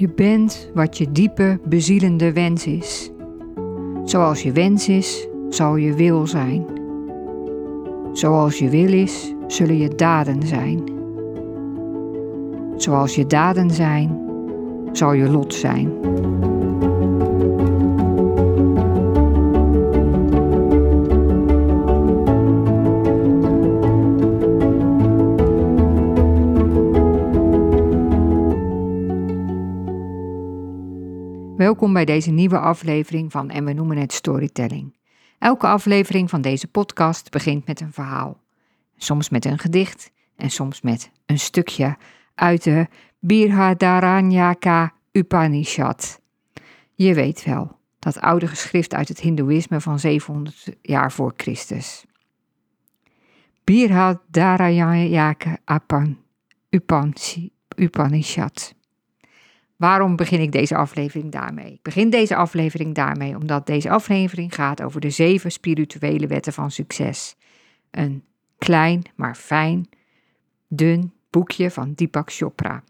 Je 0.00 0.08
bent 0.08 0.70
wat 0.74 0.98
je 0.98 1.12
diepe, 1.12 1.58
bezielende 1.64 2.32
wens 2.32 2.66
is. 2.66 3.10
Zoals 4.04 4.42
je 4.42 4.52
wens 4.52 4.88
is, 4.88 5.28
zal 5.48 5.76
je 5.76 5.94
wil 5.94 6.26
zijn. 6.26 6.66
Zoals 8.12 8.58
je 8.58 8.68
wil 8.68 8.92
is, 8.92 9.34
zullen 9.46 9.78
je 9.78 9.88
daden 9.88 10.46
zijn. 10.46 10.82
Zoals 12.76 13.14
je 13.14 13.26
daden 13.26 13.70
zijn, 13.70 14.18
zal 14.92 15.12
je 15.12 15.30
lot 15.30 15.54
zijn. 15.54 15.92
Bij 31.92 32.04
deze 32.04 32.30
nieuwe 32.30 32.58
aflevering 32.58 33.32
van 33.32 33.50
En 33.50 33.64
we 33.64 33.72
noemen 33.72 33.96
het 33.96 34.12
Storytelling. 34.12 34.96
Elke 35.38 35.66
aflevering 35.66 36.30
van 36.30 36.40
deze 36.40 36.66
podcast 36.66 37.30
begint 37.30 37.66
met 37.66 37.80
een 37.80 37.92
verhaal. 37.92 38.40
Soms 38.96 39.28
met 39.28 39.44
een 39.44 39.58
gedicht 39.58 40.12
en 40.36 40.50
soms 40.50 40.80
met 40.80 41.10
een 41.26 41.38
stukje 41.38 41.96
uit 42.34 42.64
de 42.64 42.86
Birhadaranyaka 43.18 44.92
Upanishad. 45.12 46.20
Je 46.94 47.14
weet 47.14 47.44
wel, 47.44 47.78
dat 47.98 48.20
oude 48.20 48.46
geschrift 48.46 48.94
uit 48.94 49.08
het 49.08 49.20
Hindoeïsme 49.20 49.80
van 49.80 49.98
700 49.98 50.76
jaar 50.82 51.12
voor 51.12 51.32
Christus. 51.36 52.04
Birhadaranyaka 53.64 55.58
Upanishad. 57.76 58.74
Waarom 59.80 60.16
begin 60.16 60.40
ik 60.40 60.52
deze 60.52 60.76
aflevering 60.76 61.32
daarmee? 61.32 61.72
Ik 61.72 61.82
begin 61.82 62.10
deze 62.10 62.36
aflevering 62.36 62.94
daarmee 62.94 63.36
omdat 63.36 63.66
deze 63.66 63.90
aflevering 63.90 64.54
gaat 64.54 64.82
over 64.82 65.00
de 65.00 65.10
zeven 65.10 65.52
spirituele 65.52 66.26
wetten 66.26 66.52
van 66.52 66.70
succes. 66.70 67.36
Een 67.90 68.24
klein, 68.58 69.02
maar 69.14 69.34
fijn, 69.34 69.88
dun 70.68 71.12
boekje 71.30 71.70
van 71.70 71.92
Deepak 71.94 72.32
Chopra. 72.32 72.82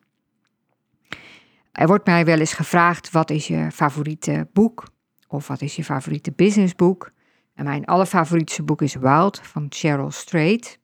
Er 1.72 1.86
wordt 1.86 2.06
mij 2.06 2.24
wel 2.24 2.38
eens 2.38 2.52
gevraagd: 2.52 3.10
wat 3.10 3.30
is 3.30 3.47
je 3.47 3.70
favoriete 3.72 4.48
boek? 4.52 4.84
Of 5.28 5.48
wat 5.48 5.60
is 5.60 5.77
je 5.77 5.84
favoriete 5.84 6.32
businessboek? 6.32 7.10
En 7.54 7.64
mijn 7.64 7.84
allerfavorietste 7.84 8.62
boek 8.62 8.82
is 8.82 8.94
Wild 8.94 9.41
van 9.42 9.66
Cheryl 9.69 10.10
Strait. 10.10 10.78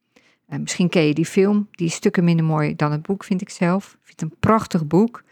En 0.46 0.60
misschien 0.60 0.88
ken 0.88 1.02
je 1.02 1.14
die 1.14 1.26
film, 1.26 1.68
die 1.70 1.86
is 1.86 1.94
stukken 1.94 2.24
minder 2.24 2.44
mooi 2.44 2.76
dan 2.76 2.92
het 2.92 3.02
boek, 3.02 3.24
vind 3.24 3.40
ik 3.40 3.50
zelf. 3.50 3.92
Ik 3.92 3.98
vind 4.02 4.20
het 4.20 4.30
een 4.30 4.38
prachtig 4.40 4.86
boek 4.86 5.24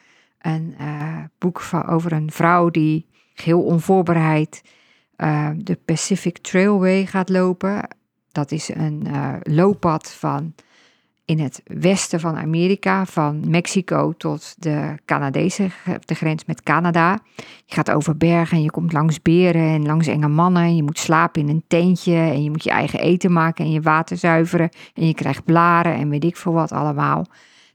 een 0.45 0.75
uh, 0.81 1.19
boek 1.39 1.61
van, 1.61 1.87
over 1.87 2.13
een 2.13 2.31
vrouw 2.31 2.71
die 2.71 3.07
heel 3.35 3.63
onvoorbereid 3.63 4.63
uh, 5.17 5.51
de 5.57 5.79
Pacific 5.85 6.39
Trailway 6.39 7.07
gaat 7.07 7.29
lopen. 7.29 7.89
Dat 8.33 8.53
is 8.53 8.69
een 8.75 9.05
uh, 9.07 9.35
looppad 9.43 10.13
van 10.13 10.55
in 11.25 11.39
het 11.39 11.63
westen 11.65 12.21
van 12.21 12.37
Amerika, 12.37 13.07
van 13.07 13.51
Mexico 13.51 14.13
tot 14.13 14.55
de 14.59 14.95
Canadese, 15.05 15.71
de 16.01 16.15
grens 16.15 16.45
met 16.45 16.63
Canada. 16.63 17.19
Je 17.37 17.75
gaat 17.75 17.91
over 17.91 18.17
bergen 18.17 18.57
en 18.57 18.63
je 18.63 18.71
komt 18.71 18.93
langs 18.93 19.23
beren 19.23 19.69
en 19.69 19.87
langs 19.87 20.07
enge 20.07 20.29
mannen. 20.29 20.63
En 20.63 20.77
je 20.77 20.83
moet 20.83 20.99
slapen 20.99 21.43
in 21.43 21.49
een 21.49 21.65
tentje 21.67 22.17
en 22.17 22.43
je 22.43 22.51
moet 22.51 22.65
je 22.65 22.71
eigen 22.71 23.01
eten 23.01 23.33
maken 23.33 23.65
en 23.65 23.71
je 23.71 23.81
water 23.81 24.17
zuiveren. 24.17 24.69
En 24.95 25.07
je 25.07 25.15
krijgt 25.15 25.45
blaren 25.45 25.95
en 25.95 26.09
weet 26.09 26.25
ik 26.25 26.37
veel 26.37 26.53
wat 26.53 26.73
allemaal. 26.73 27.27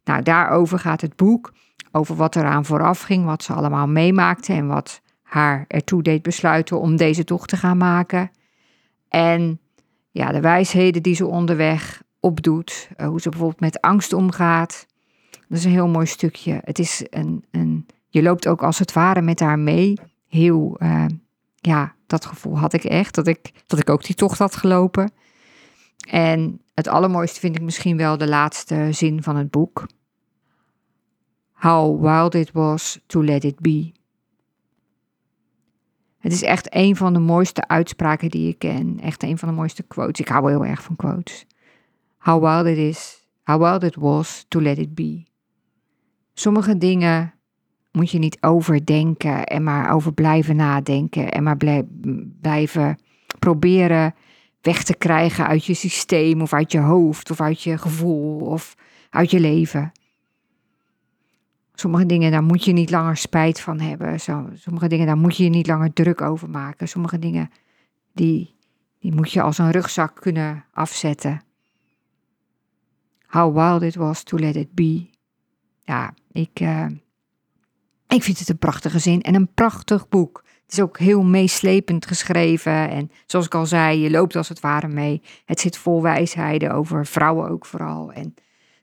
Nou, 0.04 0.24
daarover 0.24 0.80
gaat 0.80 1.02
het 1.02 1.16
boek 1.16 1.52
over 1.92 2.16
wat 2.16 2.36
eraan 2.36 2.66
vooraf 2.66 3.02
ging, 3.02 3.26
wat 3.26 3.44
ze 3.44 3.54
allemaal 3.54 3.88
meemaakte 3.88 4.54
en 4.54 4.68
wat 4.68 5.02
haar 5.22 5.66
ertoe 5.68 6.04
deed 6.04 6.22
besluiten 6.22 6.80
om 6.80 6.96
deze 6.96 7.24
tocht 7.24 7.50
te 7.50 7.58
gaan 7.58 7.78
maken. 7.78 8.32
En 9.08 9.60
ja, 10.12 10.32
de 10.32 10.42
wijsheden 10.42 11.04
die 11.04 11.16
ze 11.16 11.26
onderweg 11.26 12.02
opdoet, 12.20 12.90
eh, 12.96 13.08
hoe 13.08 13.22
ze 13.22 13.30
bijvoorbeeld 13.30 13.60
met 13.60 13.82
angst 13.82 14.14
omgaat. 14.14 14.86
Dat 15.48 15.58
is 15.58 15.66
een 15.66 15.72
heel 15.72 15.88
mooi 15.88 16.06
stukje. 16.06 16.60
Het 16.64 16.80
is 16.80 17.06
een, 17.10 17.46
een 17.52 17.86
je 18.10 18.22
loopt 18.22 18.48
ook 18.48 18.64
als 18.64 18.80
het 18.80 18.94
ware 18.94 19.22
met 19.22 19.40
haar 19.40 19.60
mee. 19.60 19.98
Heel, 20.28 20.76
uh, 20.80 21.06
ja, 21.56 21.96
dat 22.08 22.26
gevoel 22.26 22.58
had 22.58 22.74
ik 22.74 22.84
echt, 22.84 23.16
dat 23.16 23.28
ik, 23.28 23.52
dat 23.68 23.80
ik 23.80 23.90
ook 23.90 24.04
die 24.04 24.16
tocht 24.16 24.40
had 24.40 24.56
gelopen. 24.56 25.12
En 26.10 26.62
het 26.74 26.88
allermooiste 26.88 27.40
vind 27.40 27.56
ik 27.56 27.62
misschien 27.62 27.98
wel 27.98 28.18
de 28.18 28.28
laatste 28.28 28.88
zin 28.92 29.24
van 29.24 29.36
het 29.36 29.52
boek. 29.52 29.86
How 31.60 32.02
wild 32.02 32.36
it 32.36 32.52
was 32.52 33.00
to 33.08 33.24
let 33.24 33.44
it 33.44 33.60
be. 33.60 33.92
Het 36.18 36.32
is 36.32 36.44
echt 36.44 36.76
een 36.76 36.96
van 36.96 37.14
de 37.14 37.20
mooiste 37.20 37.68
uitspraken 37.68 38.30
die 38.30 38.50
ik 38.50 38.60
ken. 38.60 39.00
Echt 39.00 39.24
een 39.24 39.38
van 39.38 39.50
de 39.50 39.56
mooiste 39.56 39.84
quotes. 39.84 40.20
Ik 40.20 40.28
hou 40.28 40.50
heel 40.50 40.66
erg 40.66 40.84
van 40.84 40.96
quotes. 40.96 41.46
How 42.18 42.44
wild 42.44 42.78
it 42.78 42.78
is, 42.78 43.28
how 43.44 43.62
wild 43.62 43.84
it 43.84 43.96
was 43.96 44.46
to 44.48 44.62
let 44.62 44.78
it 44.78 44.96
be. 44.96 45.24
Sommige 46.34 46.78
dingen 46.78 47.34
moet 47.92 48.12
je 48.12 48.20
niet 48.20 48.38
overdenken 48.42 49.44
en 49.44 49.64
maar 49.64 49.92
over 49.92 50.14
blijven 50.14 50.56
nadenken 50.56 51.32
en 51.32 51.44
maar 51.44 51.58
blijven 52.42 52.98
proberen 53.40 54.16
weg 54.62 54.84
te 54.84 54.96
krijgen 54.96 55.48
uit 55.48 55.66
je 55.66 55.74
systeem 55.74 56.42
of 56.42 56.54
uit 56.54 56.72
je 56.72 56.80
hoofd 56.80 57.32
of 57.32 57.42
uit 57.42 57.62
je 57.62 57.78
gevoel 57.78 58.40
of 58.40 58.76
uit 59.10 59.32
je 59.32 59.40
leven. 59.40 59.92
Sommige 61.80 62.06
dingen, 62.06 62.32
daar 62.32 62.44
moet 62.44 62.64
je 62.66 62.72
niet 62.72 62.90
langer 62.90 63.18
spijt 63.18 63.62
van 63.62 63.80
hebben. 63.80 64.20
sommige 64.54 64.88
dingen, 64.88 65.06
daar 65.06 65.18
moet 65.18 65.38
je 65.38 65.44
je 65.44 65.50
niet 65.50 65.68
langer 65.68 65.94
druk 65.94 66.22
over 66.22 66.50
maken. 66.50 66.88
Sommige 66.88 67.20
dingen, 67.20 67.50
die, 68.14 68.56
die 69.00 69.16
moet 69.16 69.32
je 69.32 69.42
als 69.42 69.58
een 69.58 69.72
rugzak 69.72 70.16
kunnen 70.22 70.66
afzetten. 70.74 71.42
How 73.26 73.56
wild 73.56 73.82
it 73.82 73.96
was 73.96 74.24
to 74.24 74.38
let 74.38 74.56
it 74.56 74.74
be. 74.74 75.10
Ja, 75.84 76.14
ik, 76.32 76.60
uh, 76.60 76.86
ik 78.08 78.24
vind 78.24 78.40
het 78.40 78.50
een 78.50 78.58
prachtige 78.58 79.00
zin 79.00 79.22
en 79.22 79.36
een 79.36 79.54
prachtig 79.54 80.10
boek. 80.10 80.44
Het 80.64 80.72
is 80.72 80.80
ook 80.80 80.98
heel 80.98 81.24
meeslepend 81.24 82.06
geschreven. 82.06 82.90
En 82.90 83.12
zoals 83.26 83.46
ik 83.46 83.56
al 83.56 83.66
zei, 83.66 84.00
je 84.00 84.10
loopt 84.10 84.36
als 84.36 84.50
het 84.50 84.60
ware 84.60 84.88
mee. 84.88 85.22
Het 85.46 85.60
zit 85.60 85.78
vol 85.78 86.02
wijsheden 86.02 86.72
over 86.72 87.06
vrouwen 87.06 87.50
ook 87.50 87.66
vooral. 87.66 88.12
En 88.12 88.36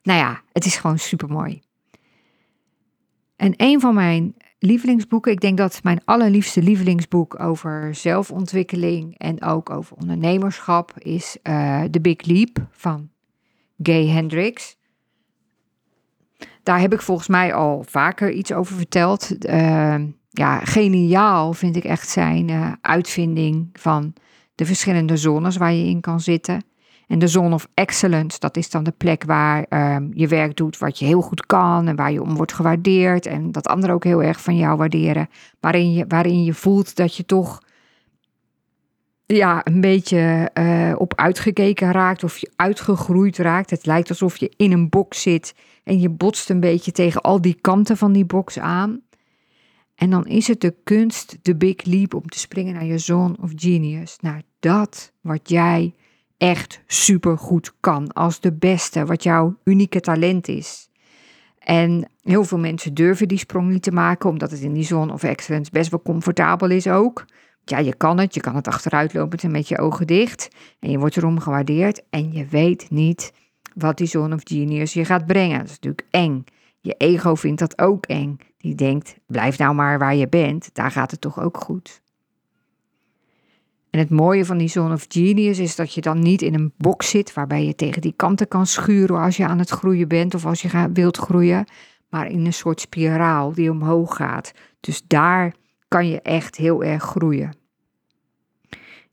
nou 0.03 0.19
ja, 0.19 0.41
het 0.51 0.65
is 0.65 0.77
gewoon 0.77 0.99
super 0.99 1.29
mooi. 1.29 1.65
En 3.37 3.53
een 3.57 3.79
van 3.79 3.93
mijn 3.93 4.35
lievelingsboeken, 4.59 5.31
ik 5.31 5.39
denk 5.39 5.57
dat 5.57 5.79
mijn 5.83 6.01
allerliefste 6.05 6.61
lievelingsboek 6.61 7.39
over 7.39 7.95
zelfontwikkeling 7.95 9.17
en 9.17 9.43
ook 9.43 9.69
over 9.69 9.97
ondernemerschap 9.97 10.93
is 10.97 11.37
uh, 11.43 11.83
The 11.83 12.01
Big 12.01 12.25
Leap 12.25 12.67
van 12.71 13.09
Gay 13.83 14.07
Hendricks. 14.07 14.77
Daar 16.63 16.79
heb 16.79 16.93
ik 16.93 17.01
volgens 17.01 17.27
mij 17.27 17.53
al 17.53 17.83
vaker 17.87 18.31
iets 18.31 18.51
over 18.51 18.75
verteld. 18.75 19.45
Uh, 19.45 19.95
ja, 20.29 20.59
geniaal 20.59 21.53
vind 21.53 21.75
ik 21.75 21.83
echt 21.83 22.09
zijn 22.09 22.49
uh, 22.49 22.71
uitvinding 22.81 23.69
van 23.73 24.13
de 24.55 24.65
verschillende 24.65 25.17
zones 25.17 25.57
waar 25.57 25.73
je 25.73 25.85
in 25.85 26.01
kan 26.01 26.19
zitten. 26.19 26.63
En 27.07 27.19
de 27.19 27.27
Zone 27.27 27.53
of 27.53 27.67
Excellence, 27.73 28.39
dat 28.39 28.57
is 28.57 28.69
dan 28.69 28.83
de 28.83 28.93
plek 28.97 29.23
waar 29.23 29.65
um, 29.69 30.11
je 30.13 30.27
werk 30.27 30.55
doet 30.55 30.77
wat 30.77 30.99
je 30.99 31.05
heel 31.05 31.21
goed 31.21 31.45
kan 31.45 31.87
en 31.87 31.95
waar 31.95 32.11
je 32.11 32.21
om 32.21 32.35
wordt 32.35 32.53
gewaardeerd 32.53 33.25
en 33.25 33.51
dat 33.51 33.67
anderen 33.67 33.95
ook 33.95 34.03
heel 34.03 34.23
erg 34.23 34.41
van 34.41 34.57
jou 34.57 34.77
waarderen. 34.77 35.29
Waarin 35.59 35.93
je, 35.93 36.05
waarin 36.07 36.43
je 36.43 36.53
voelt 36.53 36.95
dat 36.95 37.15
je 37.15 37.25
toch 37.25 37.61
ja, 39.25 39.61
een 39.63 39.81
beetje 39.81 40.51
uh, 40.53 40.93
op 40.97 41.15
uitgekeken 41.15 41.91
raakt 41.91 42.23
of 42.23 42.37
je 42.37 42.51
uitgegroeid 42.55 43.37
raakt. 43.37 43.69
Het 43.69 43.85
lijkt 43.85 44.09
alsof 44.09 44.37
je 44.37 44.53
in 44.55 44.71
een 44.71 44.89
box 44.89 45.21
zit 45.21 45.55
en 45.83 45.99
je 45.99 46.09
botst 46.09 46.49
een 46.49 46.59
beetje 46.59 46.91
tegen 46.91 47.21
al 47.21 47.41
die 47.41 47.57
kanten 47.61 47.97
van 47.97 48.13
die 48.13 48.25
box 48.25 48.59
aan. 48.59 49.01
En 49.95 50.09
dan 50.09 50.25
is 50.25 50.47
het 50.47 50.61
de 50.61 50.75
kunst, 50.83 51.37
de 51.41 51.55
big 51.55 51.83
leap, 51.83 52.13
om 52.13 52.27
te 52.27 52.39
springen 52.39 52.73
naar 52.73 52.85
je 52.85 52.97
zone 52.97 53.35
of 53.41 53.51
genius. 53.55 54.17
Naar 54.19 54.41
dat 54.59 55.11
wat 55.21 55.49
jij 55.49 55.93
echt 56.37 56.81
supergoed 56.87 57.73
kan, 57.79 58.13
als 58.13 58.39
de 58.39 58.53
beste, 58.53 59.05
wat 59.05 59.23
jouw 59.23 59.57
unieke 59.63 59.99
talent 59.99 60.47
is. 60.47 60.89
En 61.59 62.09
heel 62.21 62.43
veel 62.43 62.57
mensen 62.57 62.93
durven 62.93 63.27
die 63.27 63.37
sprong 63.37 63.69
niet 63.69 63.83
te 63.83 63.91
maken, 63.91 64.29
omdat 64.29 64.51
het 64.51 64.61
in 64.61 64.73
die 64.73 64.83
zone 64.83 65.13
of 65.13 65.23
excellence 65.23 65.71
best 65.71 65.89
wel 65.89 66.01
comfortabel 66.01 66.69
is 66.69 66.87
ook. 66.87 67.25
Ja, 67.63 67.77
je 67.77 67.95
kan 67.95 68.19
het, 68.19 68.33
je 68.33 68.39
kan 68.39 68.55
het 68.55 68.67
achteruit 68.67 69.13
lopen 69.13 69.51
met 69.51 69.67
je 69.67 69.77
ogen 69.77 70.07
dicht 70.07 70.47
en 70.79 70.91
je 70.91 70.99
wordt 70.99 71.17
erom 71.17 71.39
gewaardeerd 71.39 72.01
en 72.09 72.31
je 72.31 72.45
weet 72.45 72.89
niet 72.89 73.33
wat 73.73 73.97
die 73.97 74.07
zone 74.07 74.35
of 74.35 74.41
genius 74.43 74.93
je 74.93 75.05
gaat 75.05 75.25
brengen. 75.25 75.57
Dat 75.57 75.67
is 75.67 75.79
natuurlijk 75.79 76.07
eng. 76.11 76.43
Je 76.79 76.93
ego 76.97 77.35
vindt 77.35 77.59
dat 77.59 77.79
ook 77.79 78.05
eng. 78.05 78.37
Die 78.57 78.75
denkt, 78.75 79.15
blijf 79.25 79.57
nou 79.57 79.75
maar 79.75 79.99
waar 79.99 80.15
je 80.15 80.27
bent, 80.27 80.69
daar 80.73 80.91
gaat 80.91 81.11
het 81.11 81.21
toch 81.21 81.41
ook 81.41 81.57
goed. 81.57 82.01
En 83.89 83.99
het 83.99 84.09
mooie 84.09 84.45
van 84.45 84.57
die 84.57 84.67
Zone 84.67 84.93
of 84.93 85.05
Genius 85.07 85.59
is 85.59 85.75
dat 85.75 85.93
je 85.93 86.01
dan 86.01 86.19
niet 86.19 86.41
in 86.41 86.53
een 86.53 86.73
box 86.77 87.09
zit 87.09 87.33
waarbij 87.33 87.65
je 87.65 87.75
tegen 87.75 88.01
die 88.01 88.13
kanten 88.15 88.47
kan 88.47 88.67
schuren 88.67 89.19
als 89.19 89.37
je 89.37 89.45
aan 89.45 89.59
het 89.59 89.69
groeien 89.69 90.07
bent 90.07 90.35
of 90.35 90.45
als 90.45 90.61
je 90.61 90.89
wilt 90.93 91.17
groeien. 91.17 91.65
maar 92.09 92.27
in 92.27 92.45
een 92.45 92.53
soort 92.53 92.81
spiraal 92.81 93.53
die 93.53 93.71
omhoog 93.71 94.15
gaat. 94.15 94.51
Dus 94.79 95.03
daar 95.07 95.55
kan 95.87 96.07
je 96.07 96.21
echt 96.21 96.55
heel 96.55 96.83
erg 96.83 97.03
groeien. 97.03 97.55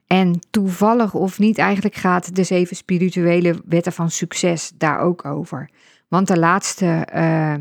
En 0.06 0.38
toevallig 0.50 1.14
of 1.14 1.38
niet, 1.38 1.58
eigenlijk 1.58 1.94
gaat 1.94 2.36
de 2.36 2.44
zeven 2.44 2.76
spirituele 2.76 3.62
wetten 3.64 3.92
van 3.92 4.10
succes 4.10 4.72
daar 4.74 4.98
ook 4.98 5.24
over. 5.24 5.70
Want 6.08 6.28
de 6.28 6.38
laatste, 6.38 7.08
uh, 7.14 7.54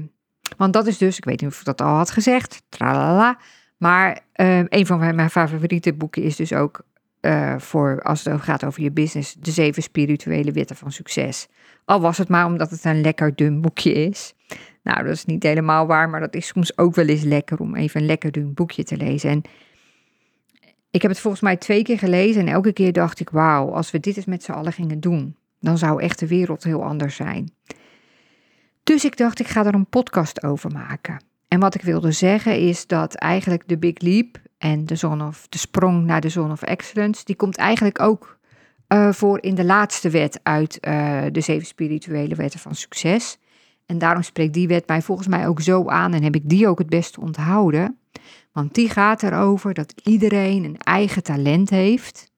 want 0.57 0.74
dat 0.74 0.88
is 0.88 0.98
dus, 0.98 1.18
ik 1.18 1.25
weet 1.25 1.42
niet 1.42 1.50
of 1.50 1.60
ik 1.60 1.65
dat 1.65 1.81
al 1.81 1.95
had 1.95 2.12
gezegd, 2.12 2.63
tralala. 2.69 3.38
Maar 3.77 4.19
uh, 4.36 4.57
een 4.57 4.86
van 4.86 5.15
mijn 5.15 5.30
favoriete 5.30 5.94
boeken 5.94 6.24
is 6.24 6.36
dus 6.36 6.54
ook 6.54 6.81
uh, 7.25 7.60
voor 7.60 8.02
als 8.02 8.24
het 8.24 8.42
gaat 8.42 8.64
over 8.64 8.81
je 8.81 8.92
business, 8.92 9.34
de 9.34 9.52
zeven 9.52 9.84
spirituele 9.84 10.52
wetten 10.52 10.75
van 10.75 10.92
succes. 10.92 11.48
Al 11.86 12.02
was 12.02 12.18
het 12.18 12.30
maar 12.30 12.46
omdat 12.46 12.70
het 12.70 12.86
een 12.86 13.02
lekker 13.02 13.36
dun 13.36 13.62
boekje 13.62 13.94
is. 13.94 14.34
Nou, 14.84 15.04
dat 15.04 15.14
is 15.14 15.25
niet 15.25 15.44
helemaal 15.44 15.88
waar, 15.88 16.10
maar 16.10 16.20
dat 16.20 16.36
is 16.36 16.48
soms 16.48 16.78
ook 16.78 16.96
wel 16.96 17.06
eens 17.06 17.24
lekker 17.24 17.60
om 17.60 17.75
even 17.75 18.00
een 18.02 18.06
lekker 18.06 18.31
dun 18.31 18.54
boekje 18.54 18.84
te 18.84 18.98
lezen. 18.98 19.30
En 19.30 19.42
ik 20.92 21.02
heb 21.02 21.12
het 21.12 21.20
volgens 21.20 21.44
mij 21.44 21.58
twee 21.58 21.84
keer 21.84 21.98
gelezen 21.98 22.42
en 22.42 22.54
elke 22.54 22.74
keer 22.74 22.94
dacht 22.94 23.20
ik, 23.20 23.30
wauw, 23.30 23.74
als 23.74 23.92
we 23.92 24.00
dit 24.00 24.18
eens 24.18 24.25
met 24.25 24.44
z'n 24.44 24.52
allen 24.52 24.74
gingen 24.74 25.00
doen, 25.00 25.36
dan 25.60 25.78
zou 25.78 26.02
echt 26.02 26.20
de 26.20 26.28
wereld 26.28 26.64
heel 26.64 26.84
anders 26.84 27.16
zijn. 27.16 27.52
Dus 28.84 29.06
ik 29.06 29.18
dacht, 29.18 29.40
ik 29.40 29.48
ga 29.48 29.66
er 29.66 29.74
een 29.74 29.90
podcast 29.90 30.44
over 30.44 30.72
maken. 30.72 31.24
En 31.48 31.60
wat 31.60 31.75
ik 31.75 31.81
wilde 31.81 32.12
zeggen 32.12 32.60
is 32.60 32.88
dat 32.88 33.16
eigenlijk 33.16 33.68
de 33.68 33.78
Big 33.78 34.00
Leap 34.00 34.38
en 34.63 34.86
de, 34.86 34.95
zone 34.95 35.27
of, 35.27 35.48
de 35.50 35.57
sprong 35.57 36.06
naar 36.06 36.21
de 36.21 36.30
Zone 36.30 36.51
of 36.51 36.62
Excellence, 36.62 37.25
die 37.25 37.36
komt 37.36 37.57
eigenlijk 37.57 38.01
ook 38.01 38.38
uh, 38.88 39.12
voor 39.12 39.42
in 39.42 39.56
de 39.56 39.65
laatste 39.65 40.10
wet 40.10 40.39
uit 40.44 40.77
uh, 40.88 41.21
de 41.31 41.42
zeven 41.42 41.68
spirituele 41.68 42.36
wetten 42.36 42.60
van 42.60 42.75
succes. 42.75 43.38
En 43.86 43.98
daarom 43.98 44.21
spreekt 44.21 44.54
die 44.54 44.68
wet 44.68 44.88
mij 44.88 45.01
volgens 45.01 45.27
mij 45.27 45.48
ook 45.48 45.62
zo 45.62 45.88
aan 45.88 46.13
en 46.13 46.24
heb 46.24 46.36
ik 46.36 46.50
die 46.50 46.68
ook 46.68 46.77
het 46.77 46.89
beste 46.89 47.21
onthouden. 47.21 47.98
Want 48.51 48.74
die 48.75 48.89
gaat 48.89 49.24
erover 49.24 49.74
dat 49.74 49.94
iedereen 50.04 50.63
een 50.63 50.77
eigen 50.77 51.24
talent 51.24 51.69
heeft. 51.69 52.31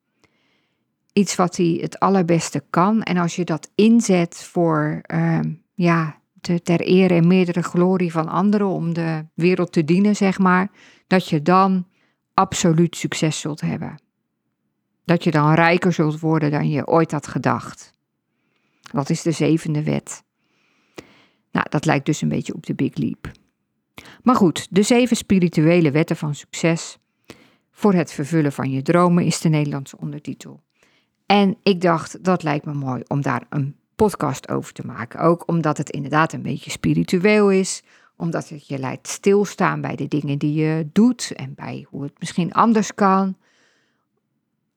Iets 1.14 1.36
wat 1.36 1.58
hij 1.58 1.78
het 1.82 2.00
allerbeste 2.00 2.64
kan. 2.70 3.02
En 3.04 3.18
als 3.18 3.36
je 3.36 3.44
dat 3.44 3.72
inzet 3.76 4.36
voor, 4.36 5.02
uh, 5.14 5.40
ja, 5.74 6.20
te, 6.42 6.62
ter 6.62 6.80
ere 6.80 7.14
en 7.14 7.28
meerdere 7.28 7.64
glorie 7.64 8.12
van 8.12 8.28
anderen, 8.28 8.68
om 8.68 8.94
de 8.94 9.26
wereld 9.34 9.72
te 9.72 9.84
dienen, 9.84 10.16
zeg 10.16 10.40
maar, 10.40 10.70
dat 11.08 11.30
je 11.30 11.42
dan 11.42 11.86
absoluut 12.36 12.96
succes 12.96 13.40
zult 13.40 13.62
hebben. 13.62 14.02
Dat 15.06 15.24
je 15.24 15.32
dan 15.32 15.54
rijker 15.54 15.94
zult 15.94 16.20
worden 16.20 16.52
dan 16.52 16.70
je 16.70 16.88
ooit 16.88 17.12
had 17.12 17.28
gedacht. 17.28 17.94
Dat 18.82 19.10
is 19.10 19.22
de 19.22 19.32
zevende 19.32 19.84
wet. 19.84 20.24
Nou, 21.52 21.66
dat 21.70 21.86
lijkt 21.86 22.06
dus 22.06 22.22
een 22.22 22.30
beetje 22.30 22.54
op 22.54 22.66
de 22.66 22.76
Big 22.76 22.96
Leap. 22.96 23.32
Maar 24.24 24.36
goed, 24.36 24.68
de 24.70 24.84
zeven 24.84 25.18
spirituele 25.18 25.92
wetten 25.92 26.16
van 26.16 26.36
succes 26.36 26.98
voor 27.72 27.94
het 27.94 28.12
vervullen 28.12 28.52
van 28.52 28.72
je 28.72 28.82
dromen 28.82 29.26
is 29.26 29.40
de 29.40 29.50
Nederlandse 29.50 29.98
ondertitel. 29.98 30.64
En 31.26 31.58
ik 31.64 31.82
dacht, 31.82 32.24
dat 32.24 32.44
lijkt 32.44 32.66
me 32.66 32.74
mooi 32.74 33.04
om 33.08 33.22
daar 33.22 33.46
een 33.50 33.76
podcast 33.96 34.50
over 34.50 34.74
te 34.74 34.86
maken. 34.86 35.20
Ook 35.20 35.48
omdat 35.48 35.78
het 35.78 35.90
inderdaad 35.90 36.34
een 36.34 36.42
beetje 36.42 36.72
spiritueel 36.72 37.52
is, 37.52 37.84
omdat 38.18 38.50
het 38.50 38.68
je 38.68 38.78
lijkt 38.78 39.08
stilstaan 39.08 39.82
bij 39.82 39.96
de 39.96 40.08
dingen 40.08 40.38
die 40.38 40.54
je 40.54 40.90
doet 40.94 41.32
en 41.36 41.54
bij 41.54 41.86
hoe 41.90 42.04
het 42.04 42.20
misschien 42.20 42.54
anders 42.54 42.94
kan. 42.94 43.38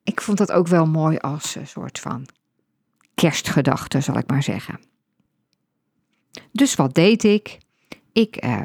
Ik 0.02 0.20
vond 0.20 0.38
dat 0.38 0.52
ook 0.52 0.66
wel 0.66 0.86
mooi 0.86 1.16
als 1.16 1.54
een 1.54 1.66
soort 1.66 1.98
van 1.98 2.26
kerstgedachte, 3.14 4.00
zal 4.00 4.16
ik 4.16 4.30
maar 4.30 4.42
zeggen. 4.42 4.80
Dus 6.52 6.74
wat 6.74 6.94
deed 6.94 7.24
ik? 7.24 7.58
Ik 8.12 8.36
eh, 8.36 8.62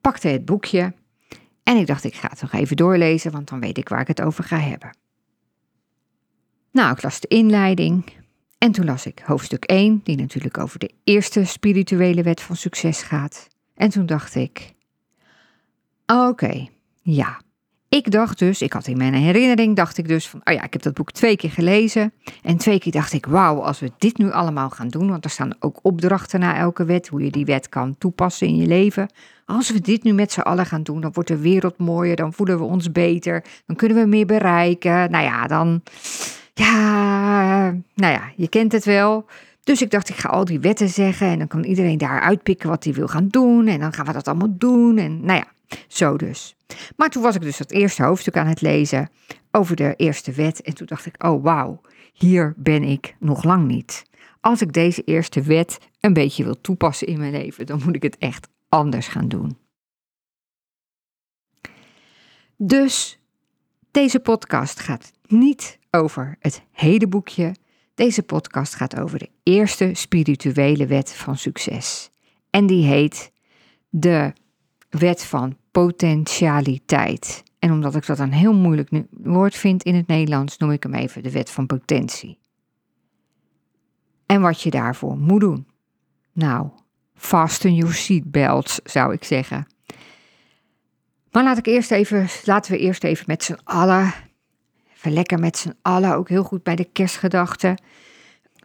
pakte 0.00 0.28
het 0.28 0.44
boekje 0.44 0.94
en 1.62 1.76
ik 1.76 1.86
dacht, 1.86 2.04
ik 2.04 2.14
ga 2.14 2.28
het 2.28 2.40
nog 2.40 2.52
even 2.52 2.76
doorlezen, 2.76 3.32
want 3.32 3.48
dan 3.48 3.60
weet 3.60 3.78
ik 3.78 3.88
waar 3.88 4.00
ik 4.00 4.08
het 4.08 4.22
over 4.22 4.44
ga 4.44 4.58
hebben. 4.58 4.96
Nou, 6.72 6.92
ik 6.92 7.02
las 7.02 7.20
de 7.20 7.28
inleiding 7.28 8.12
en 8.58 8.72
toen 8.72 8.84
las 8.84 9.06
ik 9.06 9.18
hoofdstuk 9.18 9.64
1, 9.64 10.00
die 10.04 10.16
natuurlijk 10.16 10.58
over 10.58 10.78
de 10.78 10.90
eerste 11.04 11.44
spirituele 11.44 12.22
wet 12.22 12.40
van 12.40 12.56
succes 12.56 13.02
gaat. 13.02 13.48
En 13.76 13.90
toen 13.90 14.06
dacht 14.06 14.34
ik: 14.34 14.74
Oké, 16.06 16.68
ja. 17.02 17.44
Ik 17.88 18.10
dacht 18.10 18.38
dus, 18.38 18.62
ik 18.62 18.72
had 18.72 18.86
in 18.86 18.96
mijn 18.96 19.14
herinnering, 19.14 19.76
dacht 19.76 19.98
ik 19.98 20.08
dus 20.08 20.28
van, 20.28 20.40
oh 20.44 20.54
ja, 20.54 20.62
ik 20.62 20.72
heb 20.72 20.82
dat 20.82 20.94
boek 20.94 21.12
twee 21.12 21.36
keer 21.36 21.50
gelezen. 21.50 22.12
En 22.42 22.56
twee 22.56 22.78
keer 22.78 22.92
dacht 22.92 23.12
ik, 23.12 23.26
wauw, 23.26 23.60
als 23.60 23.80
we 23.80 23.90
dit 23.98 24.18
nu 24.18 24.32
allemaal 24.32 24.70
gaan 24.70 24.88
doen, 24.88 25.08
want 25.08 25.24
er 25.24 25.30
staan 25.30 25.54
ook 25.58 25.78
opdrachten 25.82 26.40
na 26.40 26.56
elke 26.56 26.84
wet, 26.84 27.08
hoe 27.08 27.24
je 27.24 27.30
die 27.30 27.44
wet 27.44 27.68
kan 27.68 27.98
toepassen 27.98 28.46
in 28.46 28.56
je 28.56 28.66
leven. 28.66 29.08
Als 29.44 29.70
we 29.70 29.80
dit 29.80 30.02
nu 30.02 30.12
met 30.12 30.32
z'n 30.32 30.40
allen 30.40 30.66
gaan 30.66 30.82
doen, 30.82 31.00
dan 31.00 31.12
wordt 31.12 31.28
de 31.28 31.38
wereld 31.38 31.78
mooier, 31.78 32.16
dan 32.16 32.32
voelen 32.32 32.58
we 32.58 32.64
ons 32.64 32.92
beter, 32.92 33.44
dan 33.66 33.76
kunnen 33.76 33.96
we 33.96 34.06
meer 34.06 34.26
bereiken. 34.26 35.10
Nou 35.10 35.24
ja, 35.24 35.46
dan, 35.46 35.82
ja, 36.54 37.70
nou 37.94 38.12
ja, 38.12 38.30
je 38.36 38.48
kent 38.48 38.72
het 38.72 38.84
wel. 38.84 39.26
Dus 39.66 39.82
ik 39.82 39.90
dacht, 39.90 40.08
ik 40.08 40.16
ga 40.16 40.28
al 40.28 40.44
die 40.44 40.60
wetten 40.60 40.88
zeggen 40.88 41.26
en 41.26 41.38
dan 41.38 41.48
kan 41.48 41.64
iedereen 41.64 41.98
daar 41.98 42.20
uitpikken 42.20 42.68
wat 42.68 42.84
hij 42.84 42.92
wil 42.92 43.06
gaan 43.06 43.28
doen. 43.28 43.66
En 43.66 43.80
dan 43.80 43.92
gaan 43.92 44.06
we 44.06 44.12
dat 44.12 44.28
allemaal 44.28 44.58
doen. 44.58 44.98
En 44.98 45.24
nou 45.24 45.38
ja, 45.38 45.76
zo 45.88 46.16
dus. 46.16 46.56
Maar 46.96 47.10
toen 47.10 47.22
was 47.22 47.34
ik 47.34 47.40
dus 47.40 47.58
het 47.58 47.70
eerste 47.70 48.02
hoofdstuk 48.02 48.36
aan 48.36 48.46
het 48.46 48.60
lezen 48.60 49.10
over 49.50 49.76
de 49.76 49.94
eerste 49.96 50.32
wet. 50.32 50.62
En 50.62 50.74
toen 50.74 50.86
dacht 50.86 51.06
ik, 51.06 51.24
oh 51.24 51.42
wauw, 51.42 51.80
hier 52.12 52.54
ben 52.56 52.82
ik 52.82 53.16
nog 53.18 53.44
lang 53.44 53.66
niet. 53.66 54.04
Als 54.40 54.60
ik 54.60 54.72
deze 54.72 55.02
eerste 55.02 55.42
wet 55.42 55.78
een 56.00 56.12
beetje 56.12 56.44
wil 56.44 56.60
toepassen 56.60 57.06
in 57.06 57.18
mijn 57.18 57.32
leven, 57.32 57.66
dan 57.66 57.80
moet 57.84 57.96
ik 57.96 58.02
het 58.02 58.18
echt 58.18 58.48
anders 58.68 59.08
gaan 59.08 59.28
doen. 59.28 59.58
Dus 62.56 63.18
deze 63.90 64.20
podcast 64.20 64.80
gaat 64.80 65.12
niet 65.26 65.78
over 65.90 66.36
het 66.40 66.62
hele 66.72 67.06
boekje. 67.06 67.54
Deze 67.96 68.22
podcast 68.22 68.74
gaat 68.74 69.00
over 69.00 69.18
de 69.18 69.30
eerste 69.42 69.90
spirituele 69.92 70.86
wet 70.86 71.12
van 71.12 71.36
succes. 71.36 72.10
En 72.50 72.66
die 72.66 72.86
heet 72.86 73.32
de 73.88 74.32
wet 74.90 75.24
van 75.24 75.56
potentialiteit. 75.70 77.42
En 77.58 77.72
omdat 77.72 77.94
ik 77.94 78.06
dat 78.06 78.18
een 78.18 78.32
heel 78.32 78.54
moeilijk 78.54 78.90
woord 79.10 79.54
vind 79.56 79.82
in 79.82 79.94
het 79.94 80.06
Nederlands, 80.06 80.56
noem 80.56 80.70
ik 80.70 80.82
hem 80.82 80.94
even 80.94 81.22
de 81.22 81.30
wet 81.30 81.50
van 81.50 81.66
potentie. 81.66 82.38
En 84.26 84.40
wat 84.40 84.62
je 84.62 84.70
daarvoor 84.70 85.18
moet 85.18 85.40
doen. 85.40 85.66
Nou, 86.32 86.68
fasten 87.14 87.74
your 87.74 87.94
seatbelts, 87.94 88.80
zou 88.84 89.12
ik 89.12 89.24
zeggen. 89.24 89.66
Maar 91.30 91.44
laat 91.44 91.58
ik 91.58 91.66
eerst 91.66 91.90
even, 91.90 92.28
laten 92.44 92.72
we 92.72 92.78
eerst 92.78 93.04
even 93.04 93.24
met 93.26 93.42
z'n 93.42 93.58
allen, 93.64 94.14
even 94.96 95.12
lekker 95.12 95.38
met 95.38 95.56
z'n 95.56 95.76
allen, 95.82 96.14
ook 96.14 96.28
heel 96.28 96.42
goed 96.42 96.62
bij 96.62 96.76
de 96.76 96.84
kerstgedachten. 96.84 97.82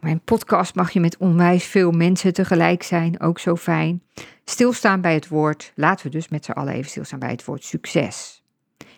Mijn 0.00 0.20
podcast 0.20 0.74
mag 0.74 0.90
je 0.90 1.00
met 1.00 1.16
onwijs 1.16 1.64
veel 1.64 1.90
mensen 1.90 2.32
tegelijk 2.32 2.82
zijn, 2.82 3.20
ook 3.20 3.38
zo 3.38 3.56
fijn. 3.56 4.02
Stilstaan 4.44 5.00
bij 5.00 5.14
het 5.14 5.28
woord, 5.28 5.72
laten 5.74 6.06
we 6.06 6.12
dus 6.12 6.28
met 6.28 6.44
z'n 6.44 6.50
allen 6.50 6.74
even 6.74 6.90
stilstaan 6.90 7.18
bij 7.18 7.30
het 7.30 7.44
woord 7.44 7.64
succes. 7.64 8.42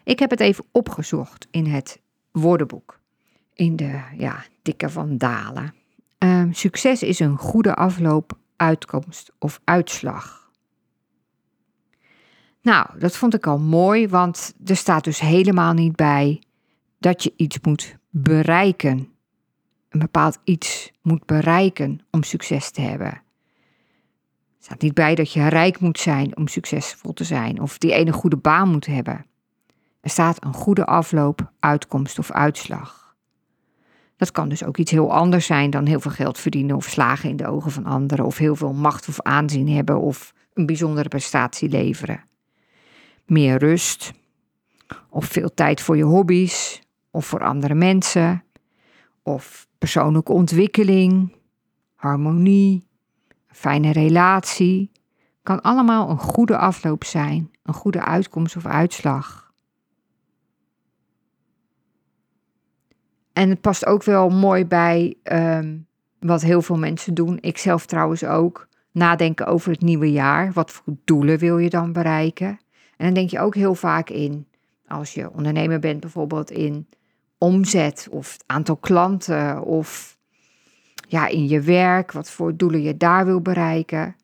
Ik 0.05 0.19
heb 0.19 0.31
het 0.31 0.41
even 0.41 0.65
opgezocht 0.73 1.47
in 1.51 1.67
het 1.67 2.01
woordenboek, 2.33 3.01
in 3.55 3.77
de 3.77 4.01
ja, 4.17 4.45
dikke 4.63 4.89
van 4.89 5.19
Dalen. 5.19 5.75
Uh, 6.19 6.43
succes 6.51 7.03
is 7.03 7.19
een 7.19 7.37
goede 7.37 7.75
afloop, 7.75 8.39
uitkomst 8.57 9.33
of 9.39 9.61
uitslag. 9.65 10.51
Nou, 12.63 12.99
dat 12.99 13.17
vond 13.17 13.35
ik 13.35 13.47
al 13.47 13.59
mooi, 13.59 14.09
want 14.09 14.55
er 14.65 14.77
staat 14.77 15.05
dus 15.05 15.21
helemaal 15.21 15.73
niet 15.73 15.97
bij 15.97 16.43
dat 17.05 17.23
je 17.23 17.33
iets 17.37 17.59
moet 17.63 17.97
bereiken 18.11 19.09
een 19.89 19.99
bepaald 19.99 20.39
iets 20.45 20.93
moet 21.03 21.27
bereiken 21.27 22.01
om 22.11 22.23
succes 22.23 22.71
te 22.71 22.81
hebben. 22.81 23.07
Er 23.07 23.23
staat 24.59 24.83
niet 24.83 24.95
bij 24.95 25.15
dat 25.15 25.33
je 25.33 25.49
rijk 25.49 25.81
moet 25.81 25.99
zijn 25.99 26.37
om 26.37 26.49
succesvol 26.49 27.13
te 27.13 27.25
zijn 27.25 27.61
of 27.61 27.79
die 27.79 27.93
ene 27.93 28.13
goede 28.13 28.37
baan 28.37 28.69
moet 28.69 28.87
hebben. 28.87 29.27
Er 30.01 30.11
staat 30.11 30.45
een 30.45 30.55
goede 30.55 30.87
afloop, 30.87 31.53
uitkomst 31.61 32.19
of 32.19 32.31
uitslag. 32.31 33.17
Dat 34.17 34.31
kan 34.31 34.49
dus 34.49 34.65
ook 34.65 34.77
iets 34.77 34.91
heel 34.91 35.13
anders 35.13 35.47
zijn 35.47 35.71
dan 35.71 35.87
heel 35.87 36.01
veel 36.01 36.11
geld 36.11 36.39
verdienen 36.39 36.77
of 36.77 36.85
slagen 36.85 37.29
in 37.29 37.37
de 37.37 37.47
ogen 37.47 37.71
van 37.71 37.87
anderen 37.87 38.27
of 38.27 38.39
heel 38.39 38.57
veel 38.57 38.73
macht 38.73 39.09
of 39.09 39.21
aanzien 39.21 39.69
hebben 39.69 40.01
of 40.01 40.35
een 40.53 40.67
bijzondere 40.67 41.09
prestatie 41.09 41.69
leveren. 41.69 42.25
Meer 43.27 43.59
rust 43.59 44.13
of 45.11 45.25
veel 45.25 45.55
tijd 45.55 45.81
voor 45.81 45.97
je 45.97 46.05
hobby's 46.05 46.83
of 47.15 47.27
voor 47.27 47.45
andere 47.45 47.75
mensen 47.75 48.45
of 49.23 49.69
persoonlijke 49.79 50.33
ontwikkeling, 50.33 51.35
harmonie, 51.95 52.89
fijne 53.47 53.93
relatie, 53.93 54.91
kan 55.43 55.61
allemaal 55.61 56.11
een 56.11 56.19
goede 56.19 56.57
afloop 56.57 57.05
zijn, 57.05 57.51
een 57.63 57.75
goede 57.75 58.05
uitkomst 58.05 58.57
of 58.57 58.67
uitslag. 58.67 59.53
En 63.33 63.49
het 63.49 63.61
past 63.61 63.87
ook 63.87 64.03
wel 64.03 64.29
mooi 64.29 64.67
bij 64.67 65.17
um, 65.33 65.87
wat 66.19 66.43
heel 66.43 66.63
veel 66.63 66.79
mensen 66.79 67.15
doen. 67.15 67.39
Ik 67.41 67.59
zelf 67.59 67.87
trouwens 67.87 68.25
ook. 68.25 68.69
nadenken 68.93 69.47
over 69.47 69.71
het 69.71 69.81
nieuwe 69.81 70.13
jaar. 70.13 70.53
Wat 70.53 70.71
voor 70.71 70.95
doelen 71.05 71.39
wil 71.39 71.59
je 71.59 71.71
dan 71.71 71.93
bereiken? 71.93 72.59
En 72.97 73.05
dan 73.05 73.15
denk 73.15 73.31
je 73.31 73.41
ook 73.41 73.55
heel 73.55 73.75
vaak 73.75 74.11
in, 74.11 74.47
als 74.87 75.15
je 75.15 75.33
ondernemer 75.33 75.79
bent 75.79 76.01
bijvoorbeeld, 76.01 76.51
in 76.51 76.87
omzet 77.45 78.09
of 78.11 78.33
het 78.33 78.45
aantal 78.47 78.77
klanten 78.77 79.63
of 79.63 80.19
ja, 81.09 81.27
in 81.27 81.49
je 81.49 81.61
werk, 81.61 82.13
wat 82.13 82.31
voor 82.31 82.57
doelen 82.57 82.83
je 82.83 82.97
daar 82.97 83.25
wil 83.25 83.41
bereiken. 83.41 84.17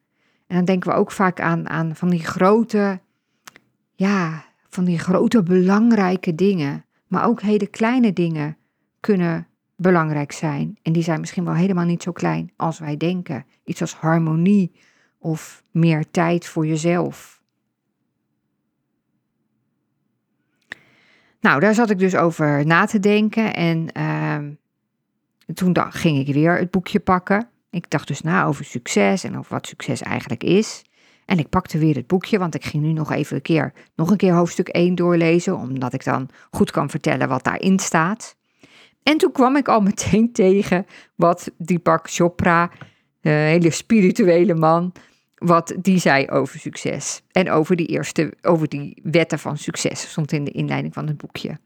En 0.46 0.56
dan 0.56 0.64
denken 0.64 0.90
we 0.90 0.96
ook 0.96 1.10
vaak 1.10 1.40
aan, 1.40 1.68
aan 1.68 1.96
van 1.96 2.08
die 2.08 2.24
grote, 2.24 3.00
ja, 3.94 4.44
van 4.68 4.84
die 4.84 4.98
grote 4.98 5.42
belangrijke 5.42 6.34
dingen. 6.34 6.84
Maar 7.06 7.26
ook 7.26 7.40
hele 7.40 7.66
kleine 7.66 8.12
dingen 8.12 8.56
kunnen 9.00 9.46
belangrijk 9.76 10.32
zijn. 10.32 10.78
En 10.82 10.92
die 10.92 11.02
zijn 11.02 11.20
misschien 11.20 11.44
wel 11.44 11.54
helemaal 11.54 11.84
niet 11.84 12.02
zo 12.02 12.12
klein 12.12 12.52
als 12.56 12.78
wij 12.78 12.96
denken. 12.96 13.44
Iets 13.64 13.80
als 13.80 13.94
harmonie 13.94 14.72
of 15.18 15.62
meer 15.70 16.10
tijd 16.10 16.46
voor 16.46 16.66
jezelf. 16.66 17.39
Nou, 21.40 21.60
daar 21.60 21.74
zat 21.74 21.90
ik 21.90 21.98
dus 21.98 22.16
over 22.16 22.66
na 22.66 22.84
te 22.84 23.00
denken. 23.00 23.54
En 23.54 23.88
uh, 23.96 24.36
toen 25.54 25.76
ging 25.92 26.28
ik 26.28 26.34
weer 26.34 26.58
het 26.58 26.70
boekje 26.70 27.00
pakken. 27.00 27.48
Ik 27.70 27.90
dacht 27.90 28.08
dus 28.08 28.20
na 28.20 28.44
over 28.44 28.64
succes 28.64 29.24
en 29.24 29.38
over 29.38 29.52
wat 29.52 29.66
succes 29.66 30.02
eigenlijk 30.02 30.44
is. 30.44 30.82
En 31.24 31.38
ik 31.38 31.48
pakte 31.48 31.78
weer 31.78 31.94
het 31.94 32.06
boekje, 32.06 32.38
want 32.38 32.54
ik 32.54 32.64
ging 32.64 32.82
nu 32.82 32.92
nog 32.92 33.12
even 33.12 33.36
een 33.36 33.42
keer, 33.42 33.72
nog 33.94 34.10
een 34.10 34.16
keer 34.16 34.32
hoofdstuk 34.32 34.68
1 34.68 34.94
doorlezen, 34.94 35.56
omdat 35.56 35.92
ik 35.92 36.04
dan 36.04 36.28
goed 36.50 36.70
kan 36.70 36.90
vertellen 36.90 37.28
wat 37.28 37.44
daarin 37.44 37.78
staat. 37.78 38.36
En 39.02 39.16
toen 39.16 39.32
kwam 39.32 39.56
ik 39.56 39.68
al 39.68 39.80
meteen 39.80 40.32
tegen 40.42 40.86
wat 41.14 41.50
Deepak 41.58 42.10
Chopra, 42.10 42.70
de 43.20 43.30
hele 43.30 43.70
spirituele 43.70 44.54
man, 44.54 44.92
wat 45.40 45.74
die 45.78 45.98
zei 45.98 46.28
over 46.28 46.58
succes. 46.58 47.22
En 47.32 47.50
over 47.50 47.76
die 47.76 47.86
eerste, 47.86 48.32
over 48.42 48.68
die 48.68 49.00
wetten 49.02 49.38
van 49.38 49.58
succes, 49.58 50.10
stond 50.10 50.32
in 50.32 50.44
de 50.44 50.50
inleiding 50.50 50.94
van 50.94 51.06
het 51.06 51.16
boekje. 51.16 51.58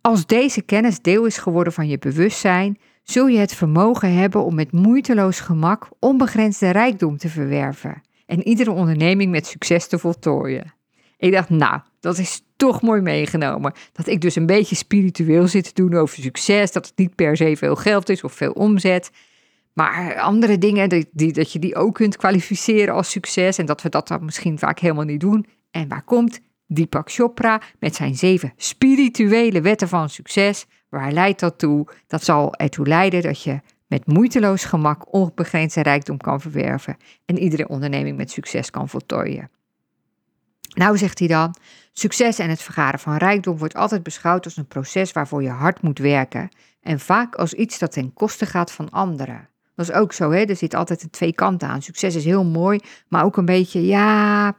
Als 0.00 0.26
deze 0.26 0.62
kennis 0.62 1.00
deel 1.00 1.24
is 1.24 1.38
geworden 1.38 1.72
van 1.72 1.88
je 1.88 1.98
bewustzijn, 1.98 2.78
zul 3.02 3.26
je 3.26 3.38
het 3.38 3.54
vermogen 3.54 4.14
hebben 4.14 4.44
om 4.44 4.54
met 4.54 4.72
moeiteloos 4.72 5.40
gemak 5.40 5.88
onbegrensde 5.98 6.70
rijkdom 6.70 7.16
te 7.16 7.28
verwerven 7.28 8.02
en 8.26 8.48
iedere 8.48 8.70
onderneming 8.70 9.30
met 9.30 9.46
succes 9.46 9.86
te 9.86 9.98
voltooien. 9.98 10.74
Ik 11.18 11.32
dacht, 11.32 11.48
nou, 11.48 11.80
dat 12.00 12.18
is 12.18 12.42
toch 12.56 12.82
mooi 12.82 13.00
meegenomen. 13.00 13.72
Dat 13.92 14.06
ik 14.06 14.20
dus 14.20 14.36
een 14.36 14.46
beetje 14.46 14.76
spiritueel 14.76 15.46
zit 15.46 15.64
te 15.64 15.82
doen 15.82 15.94
over 15.94 16.22
succes, 16.22 16.72
dat 16.72 16.86
het 16.86 16.96
niet 16.96 17.14
per 17.14 17.36
se 17.36 17.56
veel 17.56 17.76
geld 17.76 18.08
is 18.08 18.22
of 18.22 18.32
veel 18.32 18.52
omzet. 18.52 19.10
Maar 19.76 20.20
andere 20.20 20.58
dingen, 20.58 20.88
die, 20.88 21.08
die, 21.12 21.32
dat 21.32 21.52
je 21.52 21.58
die 21.58 21.76
ook 21.76 21.94
kunt 21.94 22.16
kwalificeren 22.16 22.94
als 22.94 23.10
succes 23.10 23.58
en 23.58 23.66
dat 23.66 23.82
we 23.82 23.88
dat 23.88 24.08
dan 24.08 24.24
misschien 24.24 24.58
vaak 24.58 24.78
helemaal 24.78 25.04
niet 25.04 25.20
doen. 25.20 25.46
En 25.70 25.88
waar 25.88 26.02
komt 26.02 26.40
Deepak 26.66 27.10
Chopra 27.10 27.60
met 27.78 27.94
zijn 27.94 28.14
zeven 28.14 28.52
spirituele 28.56 29.60
wetten 29.60 29.88
van 29.88 30.08
succes? 30.08 30.66
Waar 30.88 31.12
leidt 31.12 31.40
dat 31.40 31.58
toe? 31.58 31.88
Dat 32.06 32.24
zal 32.24 32.54
ertoe 32.54 32.86
leiden 32.86 33.22
dat 33.22 33.42
je 33.42 33.60
met 33.86 34.06
moeiteloos 34.06 34.64
gemak 34.64 35.12
onbegrensde 35.12 35.82
rijkdom 35.82 36.16
kan 36.16 36.40
verwerven 36.40 36.96
en 37.24 37.38
iedere 37.38 37.68
onderneming 37.68 38.16
met 38.16 38.30
succes 38.30 38.70
kan 38.70 38.88
voltooien. 38.88 39.50
Nou 40.74 40.98
zegt 40.98 41.18
hij 41.18 41.28
dan, 41.28 41.54
succes 41.92 42.38
en 42.38 42.50
het 42.50 42.62
vergaren 42.62 42.98
van 42.98 43.16
rijkdom 43.16 43.58
wordt 43.58 43.74
altijd 43.74 44.02
beschouwd 44.02 44.44
als 44.44 44.56
een 44.56 44.68
proces 44.68 45.12
waarvoor 45.12 45.42
je 45.42 45.50
hard 45.50 45.82
moet 45.82 45.98
werken 45.98 46.48
en 46.80 47.00
vaak 47.00 47.34
als 47.34 47.54
iets 47.54 47.78
dat 47.78 47.92
ten 47.92 48.12
koste 48.12 48.46
gaat 48.46 48.72
van 48.72 48.90
anderen. 48.90 49.48
Dat 49.76 49.88
is 49.88 49.94
ook 49.94 50.12
zo, 50.12 50.30
hè? 50.30 50.44
er 50.44 50.56
zit 50.56 50.74
altijd 50.74 51.02
een 51.02 51.10
twee 51.10 51.32
kanten 51.32 51.68
aan. 51.68 51.82
Succes 51.82 52.14
is 52.14 52.24
heel 52.24 52.44
mooi, 52.44 52.80
maar 53.08 53.24
ook 53.24 53.36
een 53.36 53.44
beetje, 53.44 53.86
ja, 53.86 54.54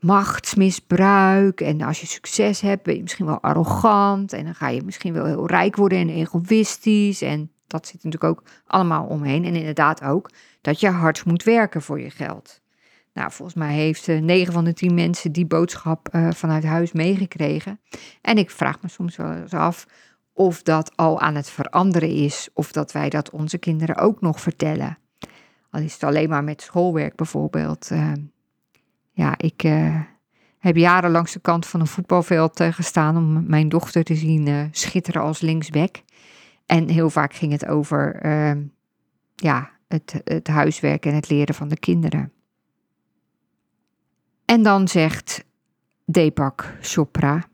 machtsmisbruik. 0.00 1.60
En 1.60 1.82
als 1.82 2.00
je 2.00 2.06
succes 2.06 2.60
hebt, 2.60 2.82
ben 2.82 2.94
je 2.94 3.02
misschien 3.02 3.26
wel 3.26 3.40
arrogant. 3.40 4.32
En 4.32 4.44
dan 4.44 4.54
ga 4.54 4.68
je 4.68 4.82
misschien 4.82 5.12
wel 5.12 5.24
heel 5.24 5.46
rijk 5.46 5.76
worden 5.76 5.98
en 5.98 6.08
egoïstisch. 6.08 7.22
En 7.22 7.50
dat 7.66 7.86
zit 7.86 8.04
natuurlijk 8.04 8.32
ook 8.32 8.42
allemaal 8.66 9.06
omheen. 9.06 9.44
En 9.44 9.54
inderdaad 9.54 10.02
ook 10.02 10.30
dat 10.60 10.80
je 10.80 10.88
hard 10.88 11.24
moet 11.24 11.42
werken 11.42 11.82
voor 11.82 12.00
je 12.00 12.10
geld. 12.10 12.60
Nou, 13.12 13.30
volgens 13.30 13.58
mij 13.58 13.74
heeft 13.74 14.08
uh, 14.08 14.16
eh, 14.16 14.22
9 14.22 14.52
van 14.52 14.64
de 14.64 14.72
10 14.72 14.94
mensen 14.94 15.32
die 15.32 15.46
boodschap 15.46 16.08
uh, 16.14 16.30
vanuit 16.30 16.64
huis 16.64 16.92
meegekregen. 16.92 17.80
En 18.22 18.38
ik 18.38 18.50
vraag 18.50 18.82
me 18.82 18.88
soms 18.88 19.16
wel 19.16 19.32
eens 19.32 19.54
af 19.54 19.86
of 20.38 20.62
dat 20.62 20.96
al 20.96 21.20
aan 21.20 21.34
het 21.34 21.50
veranderen 21.50 22.10
is, 22.10 22.48
of 22.52 22.72
dat 22.72 22.92
wij 22.92 23.08
dat 23.08 23.30
onze 23.30 23.58
kinderen 23.58 23.96
ook 23.96 24.20
nog 24.20 24.40
vertellen. 24.40 24.98
Al 25.70 25.80
is 25.80 25.92
het 25.92 26.04
alleen 26.04 26.28
maar 26.28 26.44
met 26.44 26.62
schoolwerk 26.62 27.16
bijvoorbeeld. 27.16 27.90
Uh, 27.90 28.12
ja, 29.12 29.34
ik 29.38 29.62
uh, 29.62 30.00
heb 30.58 30.76
jaren 30.76 31.10
langs 31.10 31.32
de 31.32 31.40
kant 31.40 31.66
van 31.66 31.80
een 31.80 31.86
voetbalveld 31.86 32.60
uh, 32.60 32.72
gestaan 32.72 33.16
om 33.16 33.48
mijn 33.48 33.68
dochter 33.68 34.04
te 34.04 34.14
zien 34.14 34.68
schitteren 34.72 35.22
als 35.22 35.40
linksback. 35.40 36.02
En 36.66 36.88
heel 36.88 37.10
vaak 37.10 37.34
ging 37.34 37.52
het 37.52 37.66
over 37.66 38.26
ja, 39.34 39.70
het, 39.88 40.20
het 40.24 40.48
huiswerk 40.48 41.06
en 41.06 41.14
het 41.14 41.28
leren 41.28 41.54
van 41.54 41.68
de 41.68 41.78
kinderen. 41.78 42.32
En 44.44 44.62
dan 44.62 44.88
zegt 44.88 45.44
Deepak 46.04 46.76
Chopra, 46.80 47.48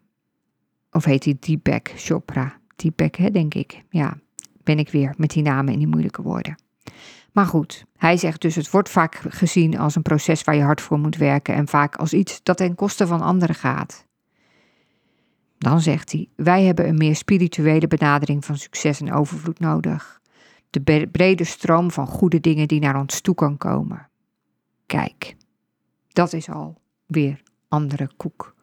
of 0.90 1.04
heet 1.04 1.24
hij 1.24 1.36
Deepak 1.40 1.88
Chopra? 1.96 2.62
Deepak, 2.76 3.16
hè, 3.16 3.30
denk 3.30 3.54
ik. 3.54 3.82
Ja, 3.88 4.18
ben 4.62 4.78
ik 4.78 4.90
weer 4.90 5.14
met 5.16 5.30
die 5.30 5.42
namen 5.42 5.72
en 5.72 5.78
die 5.78 5.88
moeilijke 5.88 6.22
woorden. 6.22 6.62
Maar 7.32 7.46
goed, 7.46 7.84
hij 7.96 8.16
zegt 8.16 8.40
dus: 8.40 8.54
het 8.54 8.70
wordt 8.70 8.88
vaak 8.88 9.22
gezien 9.28 9.78
als 9.78 9.94
een 9.94 10.02
proces 10.02 10.44
waar 10.44 10.56
je 10.56 10.62
hard 10.62 10.80
voor 10.80 10.98
moet 10.98 11.16
werken 11.16 11.54
en 11.54 11.68
vaak 11.68 11.96
als 11.96 12.12
iets 12.12 12.42
dat 12.42 12.56
ten 12.56 12.74
koste 12.74 13.06
van 13.06 13.20
anderen 13.20 13.54
gaat. 13.54 14.06
Dan 15.58 15.80
zegt 15.80 16.12
hij: 16.12 16.28
wij 16.36 16.64
hebben 16.64 16.88
een 16.88 16.96
meer 16.96 17.16
spirituele 17.16 17.86
benadering 17.86 18.44
van 18.44 18.56
succes 18.56 19.00
en 19.00 19.12
overvloed 19.12 19.60
nodig. 19.60 20.20
De 20.70 21.08
brede 21.12 21.44
stroom 21.44 21.90
van 21.90 22.06
goede 22.06 22.40
dingen 22.40 22.68
die 22.68 22.80
naar 22.80 22.98
ons 22.98 23.20
toe 23.20 23.34
kan 23.34 23.56
komen. 23.56 24.08
Kijk, 24.86 25.36
dat 26.08 26.32
is 26.32 26.50
al 26.50 26.80
weer 27.06 27.42
andere 27.68 28.10
koek. 28.16 28.54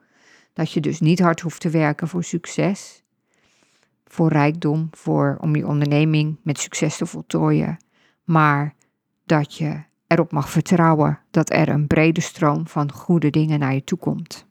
Dat 0.53 0.71
je 0.71 0.79
dus 0.79 0.99
niet 0.99 1.19
hard 1.19 1.39
hoeft 1.39 1.61
te 1.61 1.69
werken 1.69 2.07
voor 2.07 2.23
succes, 2.23 3.03
voor 4.11 4.29
rijkdom, 4.29 4.87
voor, 4.91 5.37
om 5.41 5.55
je 5.55 5.67
onderneming 5.67 6.37
met 6.43 6.59
succes 6.59 6.97
te 6.97 7.05
voltooien, 7.05 7.77
maar 8.23 8.75
dat 9.25 9.55
je 9.55 9.83
erop 10.07 10.31
mag 10.31 10.49
vertrouwen 10.49 11.19
dat 11.31 11.51
er 11.51 11.69
een 11.69 11.87
brede 11.87 12.21
stroom 12.21 12.67
van 12.67 12.91
goede 12.91 13.29
dingen 13.29 13.59
naar 13.59 13.73
je 13.73 13.83
toe 13.83 13.97
komt. 13.97 14.47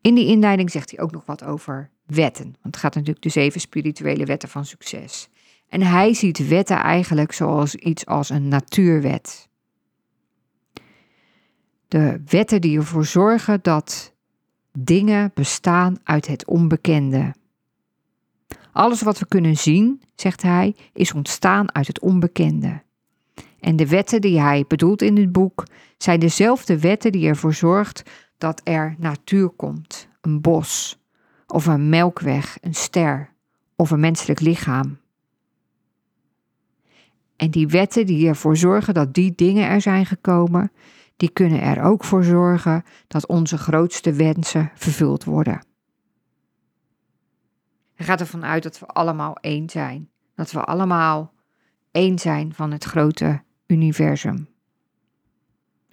In 0.00 0.14
die 0.14 0.26
inleiding 0.26 0.70
zegt 0.70 0.90
hij 0.90 1.00
ook 1.00 1.12
nog 1.12 1.26
wat 1.26 1.44
over 1.44 1.90
wetten, 2.06 2.44
want 2.44 2.74
het 2.74 2.76
gaat 2.76 2.94
natuurlijk 2.94 3.22
de 3.22 3.28
zeven 3.28 3.60
spirituele 3.60 4.24
wetten 4.24 4.48
van 4.48 4.64
succes. 4.64 5.28
En 5.68 5.82
hij 5.82 6.14
ziet 6.14 6.48
wetten 6.48 6.76
eigenlijk 6.76 7.32
zoals 7.32 7.74
iets 7.74 8.06
als 8.06 8.30
een 8.30 8.48
natuurwet. 8.48 9.48
De 11.88 12.22
wetten 12.26 12.60
die 12.60 12.78
ervoor 12.78 13.04
zorgen 13.04 13.58
dat 13.62 14.14
dingen 14.78 15.30
bestaan 15.34 15.96
uit 16.02 16.26
het 16.26 16.46
onbekende. 16.46 17.34
Alles 18.74 19.02
wat 19.02 19.18
we 19.18 19.26
kunnen 19.26 19.56
zien, 19.56 20.02
zegt 20.14 20.42
hij, 20.42 20.76
is 20.92 21.12
ontstaan 21.12 21.74
uit 21.74 21.86
het 21.86 22.00
onbekende. 22.00 22.82
En 23.60 23.76
de 23.76 23.88
wetten 23.88 24.20
die 24.20 24.40
hij 24.40 24.64
bedoelt 24.68 25.02
in 25.02 25.14
dit 25.14 25.32
boek 25.32 25.66
zijn 25.98 26.20
dezelfde 26.20 26.80
wetten 26.80 27.12
die 27.12 27.28
ervoor 27.28 27.54
zorgt 27.54 28.02
dat 28.38 28.60
er 28.64 28.94
natuur 28.98 29.48
komt, 29.48 30.08
een 30.20 30.40
bos, 30.40 30.98
of 31.46 31.66
een 31.66 31.88
melkweg, 31.88 32.58
een 32.60 32.74
ster, 32.74 33.32
of 33.76 33.90
een 33.90 34.00
menselijk 34.00 34.40
lichaam. 34.40 34.98
En 37.36 37.50
die 37.50 37.66
wetten 37.66 38.06
die 38.06 38.28
ervoor 38.28 38.56
zorgen 38.56 38.94
dat 38.94 39.14
die 39.14 39.32
dingen 39.34 39.68
er 39.68 39.80
zijn 39.80 40.06
gekomen, 40.06 40.72
die 41.16 41.30
kunnen 41.30 41.60
er 41.60 41.82
ook 41.82 42.04
voor 42.04 42.24
zorgen 42.24 42.82
dat 43.08 43.26
onze 43.26 43.58
grootste 43.58 44.12
wensen 44.12 44.70
vervuld 44.74 45.24
worden. 45.24 45.60
Hij 47.94 48.06
gaat 48.06 48.20
ervan 48.20 48.44
uit 48.44 48.62
dat 48.62 48.78
we 48.78 48.86
allemaal 48.86 49.36
één 49.40 49.70
zijn. 49.70 50.08
Dat 50.34 50.52
we 50.52 50.64
allemaal 50.64 51.32
één 51.90 52.18
zijn 52.18 52.54
van 52.54 52.72
het 52.72 52.84
grote 52.84 53.42
universum. 53.66 54.48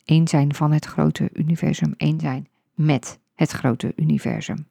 Eén 0.05 0.27
zijn 0.27 0.55
van 0.55 0.71
het 0.71 0.85
grote 0.85 1.29
universum. 1.33 1.93
Één 1.97 2.19
zijn 2.19 2.47
met 2.73 3.19
het 3.35 3.51
grote 3.51 3.93
universum. 3.95 4.67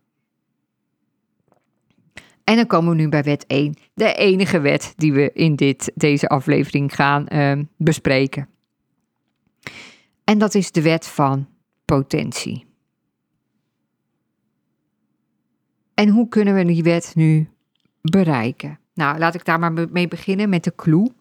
En 2.44 2.56
dan 2.56 2.66
komen 2.66 2.90
we 2.90 2.96
nu 2.96 3.08
bij 3.08 3.22
wet 3.22 3.46
1. 3.46 3.74
De 3.94 4.14
enige 4.14 4.60
wet 4.60 4.92
die 4.96 5.12
we 5.12 5.32
in 5.32 5.56
dit, 5.56 5.92
deze 5.94 6.28
aflevering 6.28 6.94
gaan 6.94 7.26
uh, 7.32 7.52
bespreken. 7.76 8.48
En 10.24 10.38
dat 10.38 10.54
is 10.54 10.72
de 10.72 10.82
wet 10.82 11.06
van 11.06 11.48
potentie. 11.84 12.69
En 16.00 16.08
hoe 16.08 16.28
kunnen 16.28 16.54
we 16.54 16.64
die 16.64 16.82
wet 16.82 17.12
nu 17.14 17.48
bereiken? 18.00 18.78
Nou, 18.94 19.18
laat 19.18 19.34
ik 19.34 19.44
daar 19.44 19.58
maar 19.58 19.72
mee 19.72 20.08
beginnen 20.08 20.48
met 20.48 20.64
de 20.64 20.74
clue. 20.74 21.12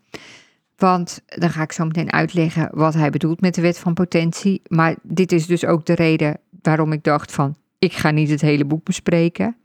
Want 0.77 1.21
dan 1.25 1.49
ga 1.49 1.61
ik 1.61 1.71
zo 1.71 1.85
meteen 1.85 2.11
uitleggen 2.11 2.69
wat 2.71 2.93
hij 2.93 3.09
bedoelt 3.09 3.41
met 3.41 3.55
de 3.55 3.61
wet 3.61 3.79
van 3.79 3.93
potentie. 3.93 4.61
Maar 4.67 4.95
dit 5.03 5.31
is 5.31 5.45
dus 5.45 5.65
ook 5.65 5.85
de 5.85 5.93
reden 5.93 6.39
waarom 6.61 6.91
ik 6.91 7.03
dacht 7.03 7.31
van, 7.31 7.55
ik 7.79 7.93
ga 7.93 8.11
niet 8.11 8.29
het 8.29 8.41
hele 8.41 8.65
boek 8.65 8.83
bespreken. 8.83 9.57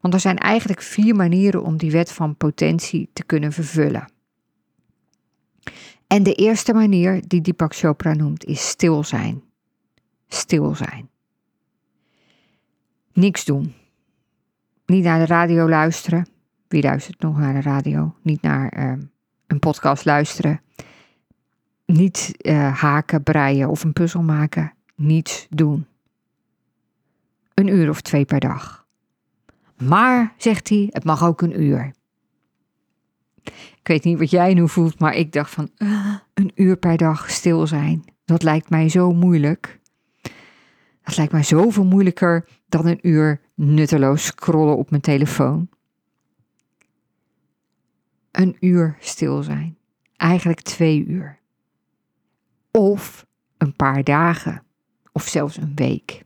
Want 0.00 0.14
er 0.14 0.20
zijn 0.20 0.38
eigenlijk 0.38 0.82
vier 0.82 1.14
manieren 1.14 1.62
om 1.62 1.76
die 1.76 1.90
wet 1.90 2.12
van 2.12 2.36
potentie 2.36 3.10
te 3.12 3.24
kunnen 3.24 3.52
vervullen. 3.52 4.12
En 6.06 6.22
de 6.22 6.34
eerste 6.34 6.72
manier 6.72 7.22
die 7.26 7.40
Deepak 7.40 7.74
Chopra 7.74 8.14
noemt 8.14 8.44
is 8.44 8.68
stil 8.68 9.04
zijn. 9.04 9.42
Stil 10.28 10.74
zijn. 10.74 11.08
Niks 13.12 13.44
doen. 13.44 13.78
Niet 14.90 15.04
naar 15.04 15.18
de 15.18 15.26
radio 15.26 15.68
luisteren. 15.68 16.26
Wie 16.68 16.82
luistert 16.82 17.20
nog 17.20 17.38
naar 17.38 17.52
de 17.52 17.60
radio? 17.60 18.14
Niet 18.22 18.42
naar 18.42 18.78
uh, 18.78 18.92
een 19.46 19.58
podcast 19.58 20.04
luisteren. 20.04 20.60
Niet 21.86 22.34
uh, 22.38 22.80
haken, 22.80 23.22
breien 23.22 23.68
of 23.68 23.84
een 23.84 23.92
puzzel 23.92 24.22
maken. 24.22 24.72
Niets 24.94 25.46
doen. 25.50 25.86
Een 27.54 27.66
uur 27.66 27.88
of 27.88 28.00
twee 28.00 28.24
per 28.24 28.40
dag. 28.40 28.86
Maar, 29.82 30.34
zegt 30.36 30.68
hij, 30.68 30.86
het 30.90 31.04
mag 31.04 31.24
ook 31.24 31.42
een 31.42 31.62
uur. 31.62 31.92
Ik 33.44 33.80
weet 33.82 34.04
niet 34.04 34.18
wat 34.18 34.30
jij 34.30 34.54
nu 34.54 34.68
voelt, 34.68 34.98
maar 34.98 35.14
ik 35.14 35.32
dacht 35.32 35.50
van 35.50 35.70
uh, 35.78 36.14
een 36.34 36.52
uur 36.54 36.76
per 36.76 36.96
dag 36.96 37.30
stil 37.30 37.66
zijn. 37.66 38.04
Dat 38.24 38.42
lijkt 38.42 38.70
mij 38.70 38.88
zo 38.88 39.12
moeilijk. 39.12 39.79
Dat 41.10 41.18
lijkt 41.18 41.34
mij 41.34 41.42
zoveel 41.42 41.84
moeilijker 41.84 42.48
dan 42.68 42.86
een 42.86 43.08
uur 43.08 43.40
nutteloos 43.54 44.24
scrollen 44.24 44.76
op 44.76 44.90
mijn 44.90 45.02
telefoon. 45.02 45.68
Een 48.30 48.56
uur 48.60 48.96
stil 49.00 49.42
zijn. 49.42 49.78
Eigenlijk 50.16 50.60
twee 50.60 51.04
uur. 51.06 51.38
Of 52.70 53.26
een 53.58 53.76
paar 53.76 54.04
dagen. 54.04 54.62
Of 55.12 55.22
zelfs 55.22 55.56
een 55.56 55.74
week. 55.74 56.22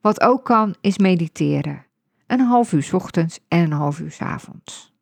Wat 0.00 0.20
ook 0.20 0.44
kan, 0.44 0.74
is 0.80 0.98
mediteren. 0.98 1.86
Een 2.26 2.40
half 2.40 2.72
uur 2.72 2.88
ochtends 2.92 3.40
en 3.48 3.58
een 3.58 3.72
half 3.72 4.00
uur 4.00 4.16
avonds. 4.18 4.95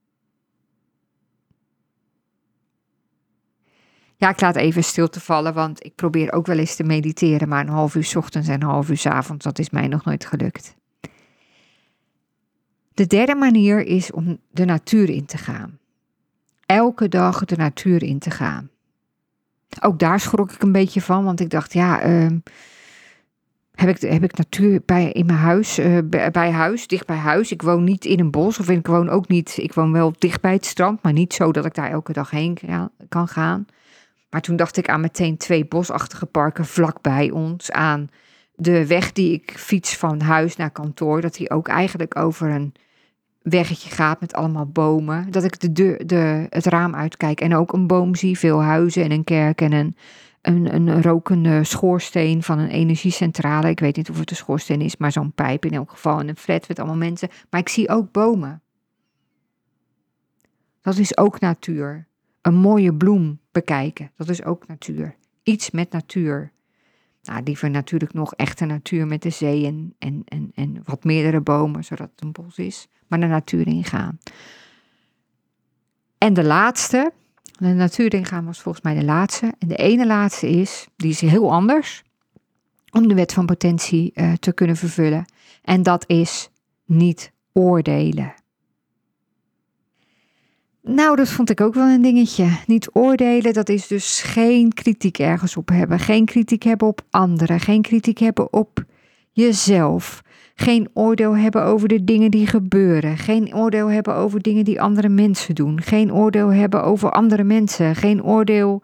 Ja, 4.25 4.31
ik 4.31 4.41
laat 4.41 4.57
even 4.57 4.85
stilte 4.85 5.21
vallen, 5.21 5.55
want 5.55 5.85
ik 5.85 5.95
probeer 5.95 6.33
ook 6.33 6.47
wel 6.47 6.59
eens 6.59 6.77
te 6.77 6.85
mediteren, 6.85 7.49
maar 7.49 7.61
een 7.61 7.69
half 7.69 7.95
uur 7.95 8.13
ochtends 8.17 8.49
en 8.49 8.55
een 8.55 8.69
half 8.69 8.91
uur 8.91 9.13
avonds, 9.13 9.45
dat 9.45 9.59
is 9.59 9.71
mij 9.71 9.89
nog 9.89 10.05
nooit 10.05 10.25
gelukt. 10.25 10.77
De 12.95 13.07
derde 13.07 13.35
manier 13.35 13.87
is 13.87 14.13
om 14.13 14.39
de 14.51 14.65
natuur 14.65 15.11
in 15.11 15.27
te 15.27 15.39
gaan. 15.39 15.79
Elke 16.67 17.09
dag 17.09 17.45
de 17.45 17.57
natuur 17.57 18.03
in 18.03 18.19
te 18.19 18.31
gaan. 18.31 18.71
Ook 19.81 19.99
daar 19.99 20.21
schrok 20.21 20.53
ik 20.53 20.63
een 20.63 20.73
beetje 20.73 21.01
van, 21.01 21.25
want 21.25 21.41
ik 21.41 21.51
dacht, 21.51 21.73
ja, 21.73 22.07
uh, 22.07 22.27
heb 23.75 23.89
ik, 23.89 24.01
heb 24.01 24.23
ik 24.23 24.37
natuur 24.37 24.83
bij, 24.85 25.13
in 25.13 25.27
mijn 25.27 25.39
huis, 25.39 25.79
uh, 25.79 25.99
bij 26.33 26.51
huis, 26.51 26.87
dicht 26.87 27.07
bij 27.07 27.17
huis. 27.17 27.53
Ik 27.53 27.63
woon 27.63 27.85
niet 27.85 28.05
in 28.05 28.21
een 28.21 28.31
bos 28.31 28.59
of 28.59 28.69
ik 28.69 28.87
woon 28.87 29.09
ook 29.09 29.29
niet, 29.29 29.55
ik 29.57 29.75
woon 29.75 29.93
wel 29.93 30.13
dicht 30.19 30.41
bij 30.41 30.53
het 30.53 30.67
strand, 30.67 31.03
maar 31.03 31.13
niet 31.13 31.35
zo 31.35 31.53
dat 31.53 31.65
ik 31.65 31.75
daar 31.75 31.91
elke 31.91 32.13
dag 32.13 32.31
heen 32.31 32.59
kan 33.09 33.29
gaan. 33.29 33.67
Maar 34.35 34.43
toen 34.43 34.57
dacht 34.57 34.77
ik 34.77 34.89
aan 34.89 35.01
meteen 35.01 35.37
twee 35.37 35.65
bosachtige 35.65 36.27
parken 36.27 36.65
vlakbij 36.65 37.31
ons, 37.31 37.71
aan 37.71 38.11
de 38.55 38.87
weg 38.87 39.13
die 39.13 39.33
ik 39.33 39.53
fiets 39.57 39.97
van 39.97 40.21
huis 40.21 40.57
naar 40.57 40.71
kantoor, 40.71 41.21
dat 41.21 41.35
die 41.35 41.51
ook 41.51 41.69
eigenlijk 41.69 42.19
over 42.19 42.51
een 42.51 42.75
weggetje 43.43 43.91
gaat 43.91 44.21
met 44.21 44.35
allemaal 44.35 44.67
bomen. 44.67 45.31
Dat 45.31 45.45
ik 45.45 45.75
de, 45.75 46.01
de, 46.07 46.47
het 46.51 46.67
raam 46.67 46.95
uitkijk 46.95 47.41
en 47.41 47.55
ook 47.55 47.73
een 47.73 47.87
boom 47.87 48.15
zie, 48.15 48.39
veel 48.39 48.63
huizen 48.63 49.05
en 49.05 49.11
een 49.11 49.25
kerk 49.25 49.61
en 49.61 49.73
een 49.73 49.97
een, 50.41 50.75
een 50.75 51.03
rokende 51.03 51.65
schoorsteen 51.65 52.43
van 52.43 52.59
een 52.59 52.71
energiecentrale. 52.71 53.69
Ik 53.69 53.81
weet 53.81 53.97
niet 53.97 54.11
of 54.11 54.19
het 54.19 54.31
een 54.31 54.37
schoorsteen 54.37 54.81
is, 54.81 54.97
maar 54.97 55.13
zo'n 55.13 55.33
pijp 55.33 55.65
in 55.65 55.73
elk 55.73 55.91
geval. 55.91 56.21
En 56.21 56.29
een 56.29 56.37
flat 56.37 56.69
met 56.69 56.79
allemaal 56.79 56.97
mensen. 56.97 57.29
Maar 57.51 57.61
ik 57.61 57.69
zie 57.69 57.89
ook 57.89 58.13
bomen. 58.13 58.63
Dat 60.81 60.97
is 60.97 61.17
ook 61.17 61.41
natuur. 61.41 62.07
Een 62.45 62.55
mooie 62.55 62.95
bloem 62.95 63.41
bekijken, 63.53 64.11
dat 64.17 64.29
is 64.29 64.45
ook 64.45 64.67
natuur. 64.67 65.17
Iets 65.43 65.71
met 65.71 65.91
natuur. 65.91 66.53
Nou, 67.23 67.43
liever 67.43 67.71
natuurlijk 67.71 68.13
nog 68.13 68.35
echte 68.35 68.65
natuur 68.65 69.07
met 69.07 69.23
de 69.23 69.31
zee 69.31 69.67
en, 69.67 69.95
en, 69.99 70.23
en, 70.25 70.51
en 70.55 70.81
wat 70.85 71.05
meerdere 71.05 71.41
bomen, 71.41 71.85
zodat 71.85 72.11
het 72.11 72.21
een 72.21 72.33
bos 72.33 72.59
is. 72.59 72.89
Maar 73.07 73.21
de 73.21 73.27
natuur 73.27 73.67
ingaan. 73.67 74.19
En 76.19 76.35
de 76.35 76.45
laatste, 76.45 77.13
de 77.59 77.67
natuur 77.67 78.15
ingaan 78.15 78.45
was 78.45 78.61
volgens 78.61 78.85
mij 78.85 78.95
de 78.95 79.05
laatste. 79.05 79.55
En 79.59 79.69
de 79.69 79.77
ene 79.77 80.07
laatste 80.07 80.49
is, 80.49 80.89
die 80.97 81.11
is 81.11 81.21
heel 81.21 81.53
anders, 81.53 82.03
om 82.91 83.09
de 83.09 83.15
wet 83.15 83.33
van 83.33 83.47
potentie 83.47 84.13
uh, 84.15 84.33
te 84.33 84.53
kunnen 84.53 84.77
vervullen. 84.77 85.25
En 85.63 85.83
dat 85.83 86.05
is 86.07 86.51
niet 86.85 87.33
oordelen. 87.53 88.35
Nou, 90.87 91.17
dat 91.17 91.29
vond 91.29 91.51
ik 91.51 91.61
ook 91.61 91.75
wel 91.75 91.89
een 91.89 92.03
dingetje. 92.03 92.49
Niet 92.67 92.91
oordelen, 92.93 93.53
dat 93.53 93.69
is 93.69 93.87
dus 93.87 94.23
geen 94.23 94.73
kritiek 94.73 95.19
ergens 95.19 95.57
op 95.57 95.69
hebben. 95.69 95.99
Geen 95.99 96.25
kritiek 96.25 96.63
hebben 96.63 96.89
op 96.89 97.01
anderen. 97.11 97.61
Geen 97.61 97.83
kritiek 97.83 98.19
hebben 98.19 98.53
op 98.53 98.85
jezelf. 99.31 100.23
Geen 100.55 100.89
oordeel 100.93 101.37
hebben 101.37 101.65
over 101.65 101.89
de 101.89 102.05
dingen 102.05 102.31
die 102.31 102.47
gebeuren. 102.47 103.19
Geen 103.19 103.55
oordeel 103.55 103.91
hebben 103.91 104.15
over 104.15 104.41
dingen 104.41 104.65
die 104.65 104.81
andere 104.81 105.09
mensen 105.09 105.55
doen. 105.55 105.81
Geen 105.81 106.13
oordeel 106.13 106.53
hebben 106.53 106.85
over 106.85 107.11
andere 107.11 107.45
mensen. 107.45 107.97
Geen 107.97 108.25
oordeel 108.25 108.83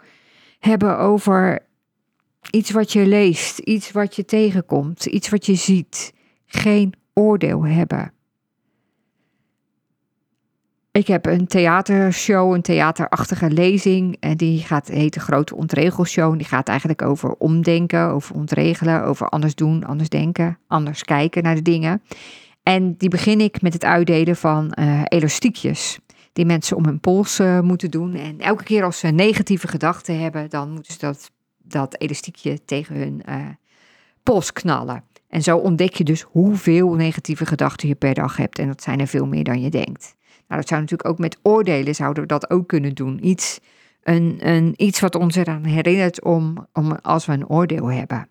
hebben 0.59 0.99
over 0.99 1.59
iets 2.51 2.71
wat 2.71 2.93
je 2.93 3.07
leest, 3.07 3.59
iets 3.59 3.93
wat 3.93 4.17
je 4.17 4.25
tegenkomt, 4.25 5.07
iets 5.07 5.29
wat 5.29 5.47
je 5.47 5.55
ziet. 5.55 6.13
Geen 6.47 6.95
oordeel 7.15 7.67
hebben. 7.67 8.13
Ik 10.92 11.07
heb 11.07 11.26
een 11.26 11.46
theatershow, 11.46 12.55
een 12.55 12.62
theaterachtige 12.62 13.50
lezing. 13.50 14.16
En 14.20 14.37
die 14.37 14.59
gaat, 14.59 14.88
heet 14.88 15.14
de 15.14 15.20
Grote 15.20 15.57
Ontregelshow. 15.57 16.37
Die 16.37 16.46
gaat 16.46 16.68
eigenlijk 16.68 17.03
over 17.03 17.35
omdenken, 17.38 18.09
over 18.09 18.35
ontregelen, 18.35 19.05
over 19.05 19.29
anders 19.29 19.55
doen, 19.55 19.85
anders 19.85 20.09
denken, 20.09 20.59
anders 20.66 21.03
kijken 21.03 21.42
naar 21.42 21.55
de 21.55 21.62
dingen. 21.62 22.03
En 22.62 22.96
die 22.96 23.09
begin 23.09 23.40
ik 23.40 23.62
met 23.62 23.72
het 23.72 23.85
uitdelen 23.85 24.37
van 24.37 24.72
uh, 24.79 25.03
elastiekjes. 25.05 25.98
Die 26.33 26.46
mensen 26.46 26.76
om 26.76 26.85
hun 26.85 27.00
pols 27.00 27.40
uh, 27.40 27.61
moeten 27.61 27.90
doen. 27.90 28.14
En 28.14 28.38
elke 28.38 28.64
keer 28.64 28.85
als 28.85 28.98
ze 28.98 29.09
negatieve 29.09 29.68
gedachten 29.68 30.20
hebben, 30.20 30.50
dan 30.50 30.70
moeten 30.70 30.92
ze 30.92 30.98
dat, 30.98 31.31
dat 31.59 32.00
elastiekje 32.00 32.64
tegen 32.64 32.96
hun 32.96 33.22
uh, 33.29 33.35
pols 34.22 34.53
knallen. 34.53 35.05
En 35.29 35.42
zo 35.42 35.57
ontdek 35.57 35.94
je 35.94 36.05
dus 36.05 36.22
hoeveel 36.22 36.94
negatieve 36.94 37.46
gedachten 37.46 37.88
je 37.88 37.94
per 37.94 38.14
dag 38.14 38.37
hebt. 38.37 38.59
En 38.59 38.66
dat 38.66 38.83
zijn 38.83 39.00
er 39.00 39.07
veel 39.07 39.26
meer 39.26 39.44
dan 39.44 39.61
je 39.61 39.70
denkt. 39.70 40.14
Nou, 40.51 40.63
dat 40.63 40.71
zou 40.71 40.81
natuurlijk 40.81 41.09
ook 41.09 41.19
met 41.19 41.39
oordelen 41.43 41.95
zouden 41.95 42.23
we 42.23 42.29
dat 42.29 42.51
ook 42.51 42.69
kunnen 42.69 42.95
doen. 42.95 43.27
Iets, 43.27 43.61
een, 44.03 44.37
een, 44.39 44.75
iets 44.77 45.01
wat 45.01 45.15
ons 45.15 45.37
eraan 45.37 45.65
herinnert 45.65 46.25
om, 46.25 46.67
om 46.73 46.93
als 47.03 47.27
we 47.27 47.33
een 47.33 47.49
oordeel 47.49 47.91
hebben. 47.91 48.29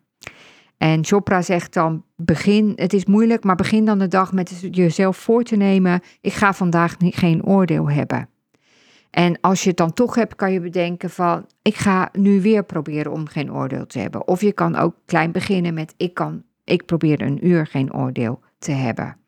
En 0.77 1.05
Chopra 1.05 1.41
zegt 1.41 1.73
dan: 1.73 2.03
begin, 2.15 2.73
het 2.75 2.93
is 2.93 3.05
moeilijk, 3.05 3.43
maar 3.43 3.55
begin 3.55 3.85
dan 3.85 3.99
de 3.99 4.07
dag 4.07 4.33
met 4.33 4.67
jezelf 4.71 5.17
voor 5.17 5.43
te 5.43 5.55
nemen: 5.55 6.01
ik 6.21 6.33
ga 6.33 6.53
vandaag 6.53 6.95
geen 6.99 7.45
oordeel 7.45 7.89
hebben. 7.89 8.29
En 9.09 9.37
als 9.41 9.63
je 9.63 9.69
het 9.69 9.77
dan 9.77 9.93
toch 9.93 10.15
hebt, 10.15 10.35
kan 10.35 10.51
je 10.51 10.61
bedenken 10.61 11.09
van: 11.09 11.45
ik 11.61 11.75
ga 11.75 12.09
nu 12.11 12.41
weer 12.41 12.63
proberen 12.63 13.11
om 13.11 13.27
geen 13.27 13.53
oordeel 13.53 13.85
te 13.85 13.99
hebben. 13.99 14.27
Of 14.27 14.41
je 14.41 14.53
kan 14.53 14.75
ook 14.75 14.95
klein 15.05 15.31
beginnen 15.31 15.73
met: 15.73 15.93
ik, 15.97 16.13
kan, 16.13 16.43
ik 16.63 16.85
probeer 16.85 17.21
een 17.21 17.47
uur 17.47 17.67
geen 17.67 17.93
oordeel 17.93 18.39
te 18.57 18.71
hebben. 18.71 19.18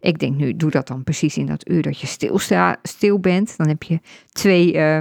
Ik 0.00 0.18
denk 0.18 0.36
nu, 0.36 0.56
doe 0.56 0.70
dat 0.70 0.86
dan 0.86 1.04
precies 1.04 1.36
in 1.36 1.46
dat 1.46 1.68
uur 1.68 1.82
dat 1.82 2.00
je 2.00 2.06
stil, 2.06 2.38
stil 2.82 3.18
bent. 3.18 3.56
Dan 3.56 3.68
heb 3.68 3.82
je 3.82 4.00
twee 4.32 4.74
uh, 4.74 4.98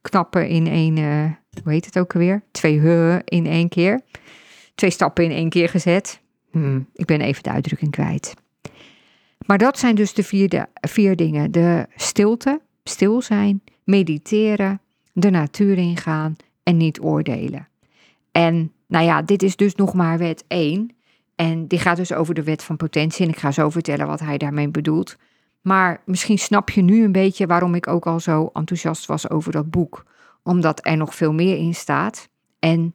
knappen 0.00 0.48
in 0.48 0.66
één, 0.66 0.96
uh, 0.96 1.30
hoe 1.62 1.72
heet 1.72 1.84
het 1.84 1.98
ook 1.98 2.14
alweer? 2.14 2.42
Twee 2.50 2.80
he 2.80 3.18
in 3.24 3.46
één 3.46 3.68
keer. 3.68 4.00
Twee 4.74 4.90
stappen 4.90 5.24
in 5.24 5.30
één 5.30 5.48
keer 5.48 5.68
gezet. 5.68 6.20
Hmm, 6.50 6.88
ik 6.94 7.06
ben 7.06 7.20
even 7.20 7.42
de 7.42 7.50
uitdrukking 7.50 7.90
kwijt. 7.90 8.34
Maar 9.46 9.58
dat 9.58 9.78
zijn 9.78 9.94
dus 9.94 10.14
de 10.14 10.22
vier, 10.22 10.48
de, 10.48 10.66
vier 10.80 11.16
dingen. 11.16 11.50
De 11.50 11.86
stilte, 11.96 12.60
stil 12.84 13.22
zijn, 13.22 13.62
mediteren, 13.84 14.80
de 15.12 15.30
natuur 15.30 15.78
ingaan 15.78 16.36
en 16.62 16.76
niet 16.76 17.00
oordelen. 17.00 17.68
En 18.32 18.72
nou 18.86 19.04
ja, 19.04 19.22
dit 19.22 19.42
is 19.42 19.56
dus 19.56 19.74
nog 19.74 19.94
maar 19.94 20.18
wet 20.18 20.44
1. 20.48 20.95
En 21.36 21.66
die 21.66 21.78
gaat 21.78 21.96
dus 21.96 22.12
over 22.12 22.34
de 22.34 22.42
wet 22.42 22.62
van 22.62 22.76
potentie. 22.76 23.24
En 23.24 23.32
ik 23.32 23.38
ga 23.38 23.50
zo 23.50 23.70
vertellen 23.70 24.06
wat 24.06 24.20
hij 24.20 24.38
daarmee 24.38 24.68
bedoelt. 24.68 25.16
Maar 25.60 26.02
misschien 26.04 26.38
snap 26.38 26.70
je 26.70 26.82
nu 26.82 27.04
een 27.04 27.12
beetje 27.12 27.46
waarom 27.46 27.74
ik 27.74 27.86
ook 27.86 28.06
al 28.06 28.20
zo 28.20 28.50
enthousiast 28.52 29.06
was 29.06 29.30
over 29.30 29.52
dat 29.52 29.70
boek. 29.70 30.04
Omdat 30.42 30.86
er 30.86 30.96
nog 30.96 31.14
veel 31.14 31.32
meer 31.32 31.56
in 31.56 31.74
staat. 31.74 32.28
En 32.58 32.94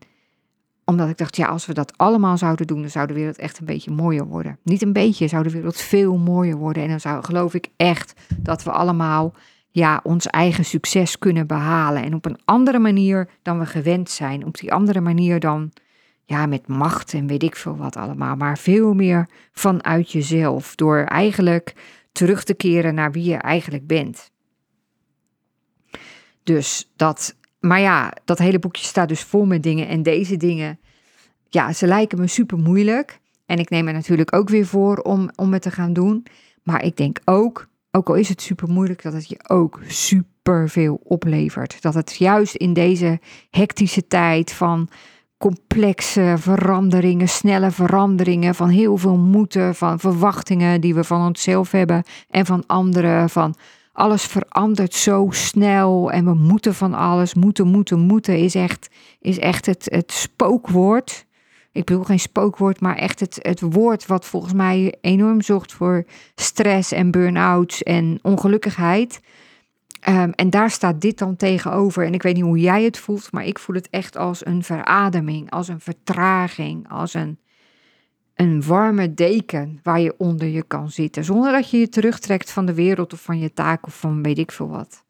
omdat 0.86 1.10
ik 1.10 1.18
dacht, 1.18 1.36
ja, 1.36 1.48
als 1.48 1.66
we 1.66 1.74
dat 1.74 1.98
allemaal 1.98 2.38
zouden 2.38 2.68
doen, 2.68 2.82
dan 2.82 2.90
zou 2.90 3.08
de 3.08 3.14
wereld 3.14 3.38
echt 3.38 3.60
een 3.60 3.66
beetje 3.66 3.92
mooier 3.92 4.26
worden. 4.26 4.58
Niet 4.64 4.82
een 4.82 4.94
beetje, 4.94 5.28
zou 5.28 5.44
de 5.44 5.52
wereld 5.52 5.78
veel 5.78 6.18
mooier 6.18 6.58
worden. 6.58 6.84
En 6.84 6.90
dan 6.90 7.00
zou, 7.00 7.24
geloof 7.24 7.54
ik 7.54 7.68
echt 7.78 8.14
dat 8.38 8.64
we 8.64 8.72
allemaal 8.72 9.34
ja, 9.70 10.00
ons 10.04 10.28
eigen 10.28 10.66
succes 10.66 11.20
kunnen 11.20 11.48
behalen. 11.48 12.04
En 12.04 12.14
op 12.14 12.26
een 12.26 12.40
andere 12.46 12.80
manier 12.80 13.30
dan 13.42 13.60
we 13.60 13.66
gewend 13.66 14.10
zijn. 14.10 14.46
Op 14.46 14.58
die 14.58 14.74
andere 14.74 15.02
manier 15.02 15.40
dan 15.40 15.72
ja, 16.32 16.46
met 16.46 16.68
macht 16.68 17.14
en 17.14 17.28
weet 17.28 17.44
ik 17.44 17.56
veel 17.56 17.78
wat 17.78 17.96
allemaal. 17.96 18.36
Maar 18.36 18.58
veel 18.58 18.94
meer 18.94 19.30
vanuit 19.52 20.12
jezelf. 20.12 20.76
Door 20.76 20.98
eigenlijk 20.98 21.74
terug 22.12 22.44
te 22.44 22.54
keren 22.54 22.96
naar 22.96 23.12
wie 23.12 23.24
je 23.24 23.36
eigenlijk 23.36 23.88
bent. 23.88 24.32
Dus 26.44 26.92
dat, 26.96 27.36
maar 27.60 27.80
ja, 27.80 28.14
dat 28.26 28.38
hele 28.38 28.60
boekje 28.60 28.86
staat 28.86 29.08
dus 29.08 29.24
vol 29.24 29.46
met 29.46 29.64
dingen. 29.64 29.88
En 29.88 30.04
deze 30.04 30.38
dingen, 30.38 30.80
ja, 31.50 31.74
ze 31.74 31.88
lijken 31.88 32.20
me 32.20 32.28
super 32.28 32.58
moeilijk. 32.58 33.20
En 33.46 33.58
ik 33.58 33.70
neem 33.70 33.88
er 33.88 33.94
natuurlijk 33.94 34.36
ook 34.36 34.50
weer 34.50 34.66
voor 34.66 34.98
om, 34.98 35.30
om 35.36 35.54
het 35.54 35.62
te 35.62 35.72
gaan 35.72 35.94
doen. 35.94 36.26
Maar 36.64 36.84
ik 36.84 36.98
denk 36.98 37.20
ook, 37.26 37.68
ook 37.92 38.10
al 38.10 38.16
is 38.16 38.30
het 38.30 38.42
super 38.42 38.70
moeilijk, 38.70 39.02
dat 39.02 39.14
het 39.14 39.30
je 39.30 39.40
ook 39.48 39.80
super 39.88 40.70
veel 40.70 41.02
oplevert. 41.04 41.82
Dat 41.82 41.94
het 41.94 42.16
juist 42.16 42.56
in 42.56 42.74
deze 42.74 43.20
hectische 43.50 44.08
tijd 44.08 44.54
van 44.54 44.90
complexe 45.42 46.36
veranderingen, 46.38 47.30
snelle 47.30 47.72
veranderingen, 47.72 48.56
van 48.56 48.70
heel 48.70 48.98
veel 48.98 49.18
moeten, 49.18 49.76
van 49.76 50.00
verwachtingen 50.00 50.82
die 50.82 50.96
we 50.96 51.04
van 51.04 51.26
onszelf 51.26 51.72
hebben 51.72 52.04
en 52.30 52.46
van 52.46 52.64
anderen, 52.68 53.30
van 53.30 53.56
alles 53.94 54.24
verandert 54.24 54.94
zo 54.94 55.28
snel 55.30 56.12
en 56.12 56.26
we 56.26 56.34
moeten 56.34 56.74
van 56.74 56.94
alles, 56.94 57.34
moeten, 57.34 57.68
moeten, 57.68 58.00
moeten 58.00 58.38
is 58.38 58.56
echt, 58.56 58.90
is 59.20 59.40
echt 59.40 59.66
het, 59.66 59.88
het 59.92 60.12
spookwoord. 60.12 61.26
Ik 61.72 61.86
bedoel 61.86 62.04
geen 62.04 62.20
spookwoord, 62.20 62.82
maar 62.82 62.96
echt 62.96 63.20
het, 63.20 63.40
het 63.42 63.62
woord 63.62 64.06
wat 64.06 64.26
volgens 64.26 64.54
mij 64.54 64.96
enorm 65.02 65.42
zorgt 65.42 65.74
voor 65.74 66.06
stress 66.36 66.92
en 66.92 67.12
burn-outs 67.12 67.84
en 67.84 68.20
ongelukkigheid. 68.22 69.20
Ehm, 70.02 70.30
en 70.30 70.50
daar 70.50 70.70
staat 70.70 71.02
dit 71.02 71.18
dan 71.18 71.36
tegenover. 71.36 72.06
En 72.06 72.14
ik 72.14 72.24
weet 72.24 72.36
niet 72.36 72.44
hoe 72.44 72.60
jij 72.60 72.84
het 72.84 72.98
voelt, 72.98 73.32
maar 73.32 73.46
ik 73.46 73.60
voel 73.60 73.76
het 73.76 73.90
echt 73.90 74.18
als 74.18 74.46
een 74.46 74.64
verademing, 74.64 75.52
als 75.52 75.68
een 75.68 75.80
vertraging, 75.80 76.90
als 76.90 77.14
een, 77.14 77.40
een 78.36 78.64
warme 78.64 79.14
deken 79.14 79.80
waar 79.84 80.00
je 80.00 80.14
onder 80.18 80.48
je 80.48 80.64
kan 80.64 80.90
zitten. 80.90 81.24
Zonder 81.24 81.52
dat 81.52 81.70
je 81.70 81.78
je 81.78 81.90
terugtrekt 81.90 82.52
van 82.52 82.66
de 82.66 82.74
wereld 82.74 83.14
of 83.14 83.22
van 83.22 83.40
je 83.40 83.54
taak 83.54 83.86
of 83.86 84.00
van 84.00 84.24
weet 84.24 84.38
ik 84.38 84.52
veel 84.52 84.70
wat. 84.70 85.04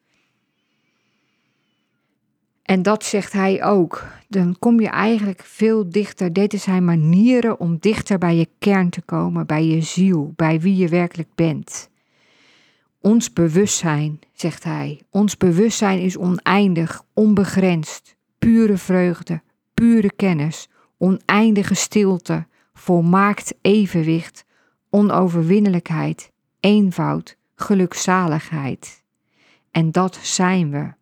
En 2.63 2.81
dat 2.81 3.03
zegt 3.03 3.33
hij 3.33 3.63
ook. 3.63 4.05
Dan 4.27 4.55
kom 4.59 4.79
je 4.79 4.87
eigenlijk 4.87 5.41
veel 5.43 5.89
dichter. 5.89 6.33
Dit 6.33 6.53
zijn 6.53 6.85
manieren 6.85 7.59
om 7.59 7.77
dichter 7.79 8.17
bij 8.17 8.35
je 8.35 8.47
kern 8.59 8.89
te 8.89 9.01
komen, 9.01 9.47
bij 9.47 9.65
je 9.65 9.81
ziel, 9.81 10.33
bij 10.35 10.59
wie 10.59 10.75
je 10.75 10.87
werkelijk 10.87 11.29
bent. 11.35 11.90
Ons 13.01 13.33
bewustzijn, 13.33 14.19
zegt 14.33 14.63
hij, 14.63 15.01
ons 15.09 15.37
bewustzijn 15.37 15.99
is 15.99 16.17
oneindig, 16.17 17.03
onbegrensd, 17.13 18.15
pure 18.37 18.77
vreugde, 18.77 19.41
pure 19.73 20.11
kennis, 20.15 20.69
oneindige 20.97 21.73
stilte, 21.73 22.47
volmaakt 22.73 23.53
evenwicht, 23.61 24.45
onoverwinnelijkheid, 24.89 26.31
eenvoud, 26.59 27.37
gelukzaligheid. 27.55 29.03
En 29.71 29.91
dat 29.91 30.15
zijn 30.21 30.71
we. 30.71 30.93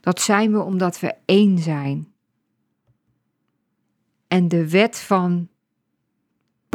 Dat 0.00 0.20
zijn 0.20 0.52
we 0.52 0.62
omdat 0.62 1.00
we 1.00 1.14
één 1.24 1.58
zijn. 1.58 2.12
En 4.28 4.48
de 4.48 4.70
wet 4.70 4.98
van 4.98 5.48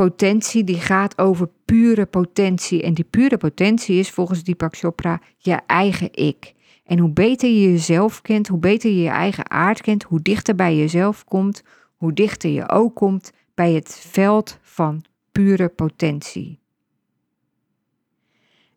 potentie 0.02 0.64
die 0.64 0.80
gaat 0.80 1.18
over 1.18 1.50
pure 1.66 2.06
potentie. 2.06 2.84
En 2.84 2.94
die 2.94 3.06
pure 3.10 3.38
potentie 3.38 4.00
is 4.00 4.10
volgens 4.10 4.44
Deepak 4.44 4.78
Chopra 4.78 5.22
je 5.38 5.60
eigen 5.66 6.10
ik. 6.12 6.54
En 6.86 7.00
hoe 7.00 7.10
beter 7.10 7.50
je 7.50 7.72
jezelf 7.72 8.22
kent, 8.22 8.48
hoe 8.48 8.60
beter 8.60 8.90
je 8.90 9.02
je 9.02 9.10
eigen 9.10 9.50
aard 9.50 9.82
kent, 9.82 10.04
hoe 10.04 10.22
dichter 10.22 10.56
bij 10.56 10.76
jezelf 10.76 11.24
komt, 11.24 11.64
hoe 11.96 12.14
dichter 12.14 12.50
je 12.50 12.70
ook 12.70 12.96
komt 12.96 13.32
bij 13.54 13.74
het 13.74 14.06
veld 14.08 14.60
van 14.62 15.04
pure 15.32 15.70
potentie. 15.70 16.60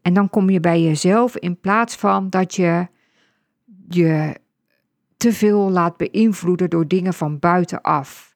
En 0.03 0.15
dan 0.15 0.31
kom 0.31 0.51
je 0.51 0.61
bij 0.61 0.83
jezelf 0.83 1.37
in 1.37 1.61
plaats 1.61 1.97
van 1.97 2.31
dat 2.31 2.55
je 2.55 2.87
je 3.89 4.41
te 5.17 5.33
veel 5.33 5.71
laat 5.71 5.97
beïnvloeden 5.97 6.71
door 6.71 6.89
dingen 6.89 7.15
van 7.15 7.39
buitenaf. 7.39 8.34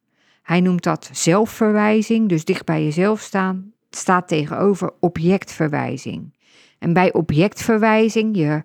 Hij 0.48 0.60
noemt 0.60 0.82
dat 0.82 1.10
zelfverwijzing, 1.12 2.28
dus 2.28 2.44
dicht 2.44 2.64
bij 2.64 2.84
jezelf 2.84 3.20
staan, 3.20 3.72
staat 3.90 4.28
tegenover 4.28 4.92
objectverwijzing. 5.00 6.34
En 6.78 6.92
bij 6.92 7.12
objectverwijzing 7.12 8.36
je 8.36 8.62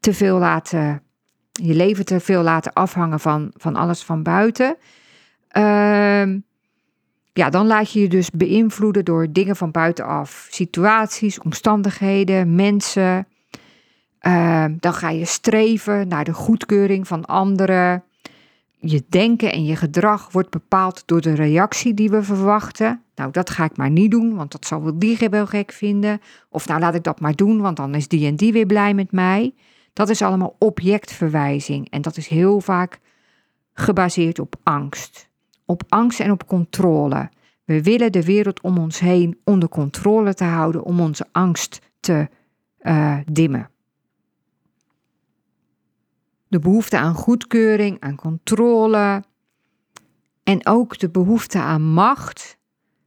te 0.00 0.14
veel 0.14 0.38
laten, 0.38 1.02
je 1.52 1.74
leven 1.74 2.04
te 2.04 2.20
veel 2.20 2.42
laten 2.42 2.72
afhangen 2.72 3.20
van, 3.20 3.52
van 3.56 3.76
alles 3.76 4.02
van 4.02 4.22
buiten. 4.22 4.76
Uh, 5.52 6.34
ja, 7.32 7.50
dan 7.50 7.66
laat 7.66 7.92
je 7.92 8.00
je 8.00 8.08
dus 8.08 8.30
beïnvloeden 8.30 9.04
door 9.04 9.32
dingen 9.32 9.56
van 9.56 9.70
buitenaf. 9.70 10.46
Situaties, 10.50 11.40
omstandigheden, 11.40 12.54
mensen. 12.54 13.26
Uh, 14.22 14.64
dan 14.78 14.92
ga 14.92 15.10
je 15.10 15.24
streven 15.24 16.08
naar 16.08 16.24
de 16.24 16.32
goedkeuring 16.32 17.06
van 17.06 17.24
anderen 17.24 18.02
je 18.80 19.04
denken 19.08 19.52
en 19.52 19.64
je 19.64 19.76
gedrag 19.76 20.32
wordt 20.32 20.50
bepaald 20.50 21.02
door 21.06 21.20
de 21.20 21.34
reactie 21.34 21.94
die 21.94 22.10
we 22.10 22.22
verwachten. 22.22 23.02
Nou, 23.14 23.30
dat 23.30 23.50
ga 23.50 23.64
ik 23.64 23.76
maar 23.76 23.90
niet 23.90 24.10
doen, 24.10 24.34
want 24.34 24.52
dat 24.52 24.66
zal 24.66 24.82
wel 24.82 24.98
die 24.98 25.28
wel 25.30 25.46
gek 25.46 25.72
vinden. 25.72 26.20
Of 26.50 26.68
nou, 26.68 26.80
laat 26.80 26.94
ik 26.94 27.02
dat 27.02 27.20
maar 27.20 27.34
doen, 27.34 27.60
want 27.60 27.76
dan 27.76 27.94
is 27.94 28.08
die 28.08 28.26
en 28.26 28.36
die 28.36 28.52
weer 28.52 28.66
blij 28.66 28.94
met 28.94 29.12
mij. 29.12 29.54
Dat 29.92 30.08
is 30.08 30.22
allemaal 30.22 30.56
objectverwijzing 30.58 31.90
en 31.90 32.02
dat 32.02 32.16
is 32.16 32.28
heel 32.28 32.60
vaak 32.60 33.00
gebaseerd 33.72 34.38
op 34.38 34.54
angst. 34.62 35.28
Op 35.64 35.82
angst 35.88 36.20
en 36.20 36.30
op 36.30 36.46
controle. 36.46 37.30
We 37.64 37.82
willen 37.82 38.12
de 38.12 38.24
wereld 38.24 38.60
om 38.60 38.78
ons 38.78 38.98
heen 38.98 39.38
onder 39.44 39.68
controle 39.68 40.34
te 40.34 40.44
houden 40.44 40.84
om 40.84 41.00
onze 41.00 41.26
angst 41.32 41.80
te 42.00 42.28
uh, 42.82 43.16
dimmen. 43.32 43.70
De 46.48 46.58
behoefte 46.58 46.98
aan 46.98 47.14
goedkeuring, 47.14 48.00
aan 48.00 48.16
controle 48.16 49.22
en 50.42 50.66
ook 50.66 50.98
de 50.98 51.10
behoefte 51.10 51.58
aan 51.58 51.82
macht 51.82 52.58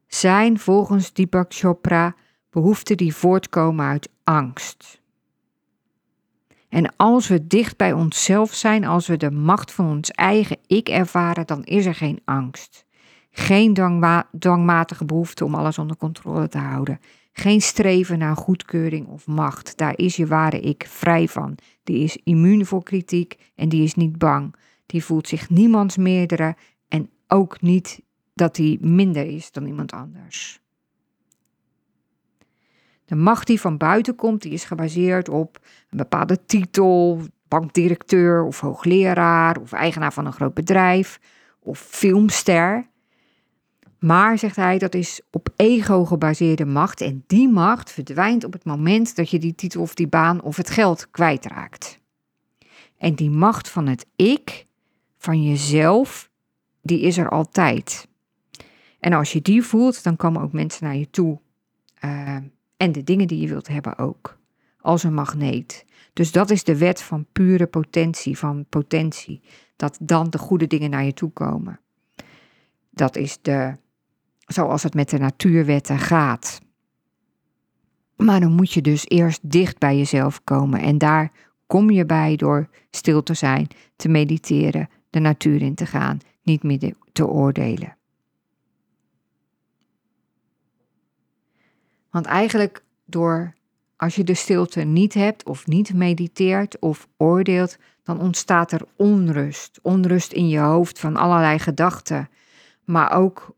zijn 0.07 0.59
volgens 0.59 1.13
Deepak 1.13 1.53
Chopra 1.53 2.15
behoeften 2.49 2.97
die 2.97 3.15
voortkomen 3.15 3.85
uit 3.85 4.09
angst. 4.23 5.01
En 6.69 6.95
als 6.95 7.27
we 7.27 7.47
dicht 7.47 7.77
bij 7.77 7.93
onszelf 7.93 8.53
zijn, 8.53 8.85
als 8.85 9.07
we 9.07 9.17
de 9.17 9.31
macht 9.31 9.71
van 9.71 9.89
ons 9.89 10.11
eigen 10.11 10.57
ik 10.67 10.89
ervaren, 10.89 11.47
dan 11.47 11.63
is 11.63 11.85
er 11.85 11.95
geen 11.95 12.21
angst. 12.25 12.85
Geen 13.31 13.73
dwangmatige 14.39 15.05
behoefte 15.05 15.45
om 15.45 15.55
alles 15.55 15.77
onder 15.77 15.97
controle 15.97 16.47
te 16.47 16.57
houden. 16.57 16.99
Geen 17.33 17.61
streven 17.61 18.17
naar 18.17 18.35
goedkeuring 18.35 19.07
of 19.07 19.27
macht. 19.27 19.77
Daar 19.77 19.97
is 19.97 20.15
je 20.15 20.27
ware 20.27 20.59
ik 20.59 20.85
vrij 20.87 21.27
van. 21.27 21.55
Die 21.83 22.03
is 22.03 22.17
immuun 22.23 22.65
voor 22.65 22.83
kritiek 22.83 23.51
en 23.55 23.69
die 23.69 23.83
is 23.83 23.95
niet 23.95 24.17
bang. 24.17 24.55
Die 24.85 25.03
voelt 25.03 25.27
zich 25.27 25.49
niemands 25.49 25.97
meerdere 25.97 26.55
en 26.87 27.09
ook 27.27 27.61
niet 27.61 28.01
dat 28.33 28.57
hij 28.57 28.77
minder 28.81 29.25
is 29.25 29.51
dan 29.51 29.65
iemand 29.65 29.91
anders. 29.91 30.61
De 33.05 33.15
macht 33.15 33.47
die 33.47 33.61
van 33.61 33.77
buiten 33.77 34.15
komt, 34.15 34.41
die 34.41 34.51
is 34.51 34.63
gebaseerd 34.63 35.29
op 35.29 35.59
een 35.89 35.97
bepaalde 35.97 36.45
titel, 36.45 37.21
bankdirecteur 37.47 38.43
of 38.43 38.59
hoogleraar 38.59 39.57
of 39.57 39.71
eigenaar 39.71 40.13
van 40.13 40.25
een 40.25 40.33
groot 40.33 40.53
bedrijf 40.53 41.19
of 41.59 41.79
filmster. 41.79 42.89
Maar, 44.01 44.37
zegt 44.37 44.55
hij, 44.55 44.77
dat 44.77 44.95
is 44.95 45.21
op 45.31 45.49
ego 45.55 46.05
gebaseerde 46.05 46.65
macht. 46.65 47.01
En 47.01 47.23
die 47.27 47.49
macht 47.49 47.91
verdwijnt 47.91 48.43
op 48.43 48.53
het 48.53 48.65
moment 48.65 49.15
dat 49.15 49.29
je 49.29 49.39
die 49.39 49.55
titel 49.55 49.81
of 49.81 49.93
die 49.93 50.07
baan 50.07 50.41
of 50.41 50.57
het 50.57 50.69
geld 50.69 51.11
kwijtraakt. 51.11 51.99
En 52.97 53.15
die 53.15 53.29
macht 53.29 53.69
van 53.69 53.87
het 53.87 54.05
ik, 54.15 54.65
van 55.17 55.43
jezelf, 55.43 56.29
die 56.81 57.01
is 57.01 57.17
er 57.17 57.29
altijd. 57.29 58.07
En 58.99 59.13
als 59.13 59.33
je 59.33 59.41
die 59.41 59.63
voelt, 59.63 60.03
dan 60.03 60.15
komen 60.15 60.41
ook 60.41 60.51
mensen 60.51 60.85
naar 60.85 60.95
je 60.95 61.09
toe. 61.09 61.39
Uh, 62.05 62.37
en 62.77 62.91
de 62.91 63.03
dingen 63.03 63.27
die 63.27 63.39
je 63.39 63.47
wilt 63.47 63.67
hebben 63.67 63.97
ook. 63.97 64.39
Als 64.79 65.03
een 65.03 65.13
magneet. 65.13 65.85
Dus 66.13 66.31
dat 66.31 66.49
is 66.49 66.63
de 66.63 66.77
wet 66.77 67.01
van 67.01 67.25
pure 67.31 67.67
potentie, 67.67 68.37
van 68.37 68.65
potentie. 68.69 69.41
Dat 69.75 69.97
dan 70.01 70.29
de 70.29 70.37
goede 70.37 70.67
dingen 70.67 70.89
naar 70.89 71.03
je 71.03 71.13
toe 71.13 71.31
komen. 71.31 71.79
Dat 72.89 73.15
is 73.15 73.41
de 73.41 73.77
zoals 74.53 74.83
het 74.83 74.93
met 74.93 75.09
de 75.09 75.17
natuurwetten 75.17 75.99
gaat. 75.99 76.59
Maar 78.15 78.39
dan 78.39 78.51
moet 78.51 78.71
je 78.71 78.81
dus 78.81 79.07
eerst 79.07 79.51
dicht 79.51 79.77
bij 79.77 79.97
jezelf 79.97 80.43
komen 80.43 80.81
en 80.81 80.97
daar 80.97 81.31
kom 81.67 81.89
je 81.89 82.05
bij 82.05 82.35
door 82.35 82.69
stil 82.91 83.23
te 83.23 83.33
zijn, 83.33 83.67
te 83.95 84.09
mediteren, 84.09 84.89
de 85.09 85.19
natuur 85.19 85.61
in 85.61 85.75
te 85.75 85.85
gaan, 85.85 86.19
niet 86.43 86.63
meer 86.63 86.93
te 87.13 87.27
oordelen. 87.27 87.97
Want 92.09 92.25
eigenlijk 92.25 92.83
door 93.05 93.53
als 94.01 94.15
je 94.15 94.23
de 94.23 94.33
stilte 94.33 94.81
niet 94.81 95.13
hebt 95.13 95.43
of 95.43 95.67
niet 95.67 95.93
mediteert 95.93 96.79
of 96.79 97.07
oordeelt, 97.17 97.77
dan 98.03 98.19
ontstaat 98.19 98.71
er 98.71 98.81
onrust. 98.95 99.79
Onrust 99.81 100.31
in 100.31 100.47
je 100.47 100.59
hoofd 100.59 100.99
van 100.99 101.15
allerlei 101.15 101.59
gedachten. 101.59 102.29
Maar 102.83 103.11
ook 103.11 103.55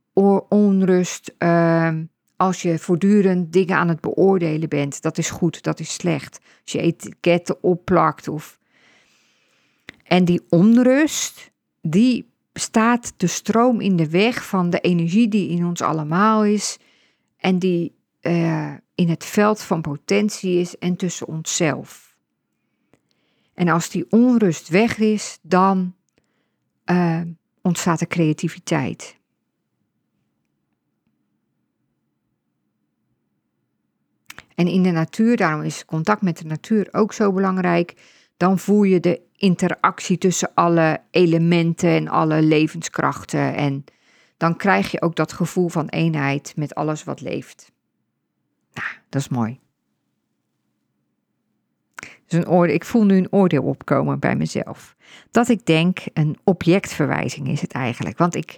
onrust 0.49 1.33
ehm, 1.37 2.03
als 2.35 2.61
je 2.61 2.79
voortdurend 2.79 3.53
dingen 3.53 3.75
aan 3.75 3.87
het 3.87 4.01
beoordelen 4.01 4.69
bent. 4.69 5.01
Dat 5.01 5.17
is 5.17 5.29
goed, 5.29 5.63
dat 5.63 5.79
is 5.79 5.93
slecht. 5.93 6.39
Als 6.63 6.71
je 6.71 6.79
etiketten 6.79 7.63
opplakt 7.63 8.27
of... 8.27 8.59
En 10.03 10.25
die 10.25 10.41
onrust, 10.49 11.51
die 11.81 12.31
staat 12.53 13.13
de 13.17 13.27
stroom 13.27 13.81
in 13.81 13.95
de 13.95 14.09
weg 14.09 14.45
van 14.45 14.69
de 14.69 14.79
energie 14.79 15.27
die 15.27 15.49
in 15.49 15.65
ons 15.65 15.81
allemaal 15.81 16.45
is 16.45 16.77
en 17.37 17.59
die 17.59 17.95
uh, 18.21 18.73
in 18.95 19.09
het 19.09 19.25
veld 19.25 19.61
van 19.61 19.81
potentie 19.81 20.59
is 20.59 20.77
en 20.77 20.95
tussen 20.95 21.27
onszelf. 21.27 22.15
En 23.53 23.67
als 23.67 23.89
die 23.89 24.05
onrust 24.09 24.67
weg 24.67 24.97
is, 24.97 25.39
dan 25.41 25.95
uh, 26.85 27.21
ontstaat 27.61 28.01
er 28.01 28.07
creativiteit. 28.07 29.17
En 34.55 34.67
in 34.67 34.83
de 34.83 34.91
natuur, 34.91 35.37
daarom 35.37 35.61
is 35.61 35.85
contact 35.85 36.21
met 36.21 36.37
de 36.37 36.45
natuur 36.45 36.87
ook 36.91 37.13
zo 37.13 37.31
belangrijk. 37.31 37.95
Dan 38.37 38.59
voel 38.59 38.83
je 38.83 38.99
de 38.99 39.21
interactie 39.35 40.17
tussen 40.17 40.51
alle 40.53 41.01
elementen 41.11 41.89
en 41.89 42.07
alle 42.07 42.41
levenskrachten. 42.41 43.55
En 43.55 43.83
dan 44.37 44.55
krijg 44.55 44.91
je 44.91 45.01
ook 45.01 45.15
dat 45.15 45.33
gevoel 45.33 45.69
van 45.69 45.87
eenheid 45.87 46.53
met 46.55 46.75
alles 46.75 47.03
wat 47.03 47.21
leeft. 47.21 47.71
Nou, 48.73 48.87
dat 49.09 49.21
is 49.21 49.29
mooi. 49.29 49.59
Een 52.27 52.47
oordeel, 52.47 52.75
ik 52.75 52.85
voel 52.85 53.05
nu 53.05 53.17
een 53.17 53.31
oordeel 53.31 53.63
opkomen 53.63 54.19
bij 54.19 54.35
mezelf. 54.35 54.95
Dat 55.31 55.49
ik 55.49 55.65
denk, 55.65 55.99
een 56.13 56.37
objectverwijzing 56.43 57.47
is 57.47 57.61
het 57.61 57.71
eigenlijk. 57.71 58.17
Want 58.17 58.35
ik 58.35 58.57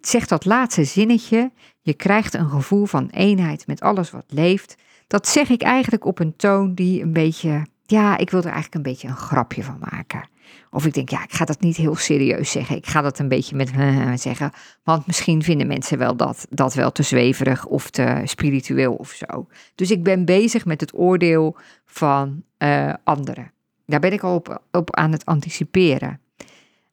zeg 0.00 0.26
dat 0.26 0.44
laatste 0.44 0.84
zinnetje, 0.84 1.52
je 1.80 1.94
krijgt 1.94 2.34
een 2.34 2.48
gevoel 2.48 2.84
van 2.84 3.08
eenheid 3.10 3.66
met 3.66 3.80
alles 3.80 4.10
wat 4.10 4.24
leeft. 4.28 4.76
Dat 5.14 5.28
zeg 5.28 5.48
ik 5.48 5.62
eigenlijk 5.62 6.04
op 6.04 6.18
een 6.18 6.36
toon 6.36 6.74
die 6.74 7.02
een 7.02 7.12
beetje, 7.12 7.66
ja, 7.86 8.16
ik 8.16 8.30
wil 8.30 8.40
er 8.40 8.46
eigenlijk 8.46 8.74
een 8.74 8.92
beetje 8.92 9.08
een 9.08 9.16
grapje 9.16 9.62
van 9.62 9.78
maken. 9.90 10.28
Of 10.70 10.86
ik 10.86 10.94
denk, 10.94 11.08
ja, 11.08 11.22
ik 11.22 11.32
ga 11.32 11.44
dat 11.44 11.60
niet 11.60 11.76
heel 11.76 11.94
serieus 11.94 12.50
zeggen. 12.50 12.76
Ik 12.76 12.86
ga 12.86 13.00
dat 13.02 13.18
een 13.18 13.28
beetje 13.28 13.56
met 13.56 13.72
zeggen. 14.20 14.50
Want 14.82 15.06
misschien 15.06 15.42
vinden 15.42 15.66
mensen 15.66 15.98
wel 15.98 16.16
dat, 16.16 16.46
dat 16.50 16.74
wel 16.74 16.92
te 16.92 17.02
zweverig 17.02 17.66
of 17.66 17.90
te 17.90 18.20
spiritueel 18.24 18.94
of 18.94 19.10
zo. 19.10 19.48
Dus 19.74 19.90
ik 19.90 20.02
ben 20.02 20.24
bezig 20.24 20.64
met 20.64 20.80
het 20.80 20.94
oordeel 20.94 21.56
van 21.84 22.42
uh, 22.58 22.94
anderen. 23.04 23.52
Daar 23.86 24.00
ben 24.00 24.12
ik 24.12 24.22
al 24.22 24.34
op, 24.34 24.62
op 24.70 24.96
aan 24.96 25.12
het 25.12 25.24
anticiperen. 25.24 26.20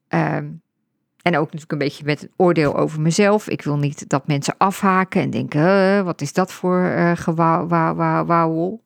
Ehm, 0.08 0.48
en 1.22 1.38
ook 1.38 1.46
natuurlijk 1.46 1.72
een 1.72 1.78
beetje 1.78 2.06
met 2.06 2.22
het 2.22 2.32
oordeel 2.36 2.78
over 2.78 3.02
mezelf. 3.02 3.50
Ik 3.50 3.62
wil 3.62 3.78
niet 3.78 4.10
dat 4.10 4.28
mensen 4.28 4.56
afhaken 4.58 5.22
en 5.22 5.30
denken: 5.30 6.06
wat 6.06 6.22
is 6.22 6.34
dat 6.34 6.52
voor 6.52 6.80
uh, 6.80 7.12
gewauwel? 7.16 8.84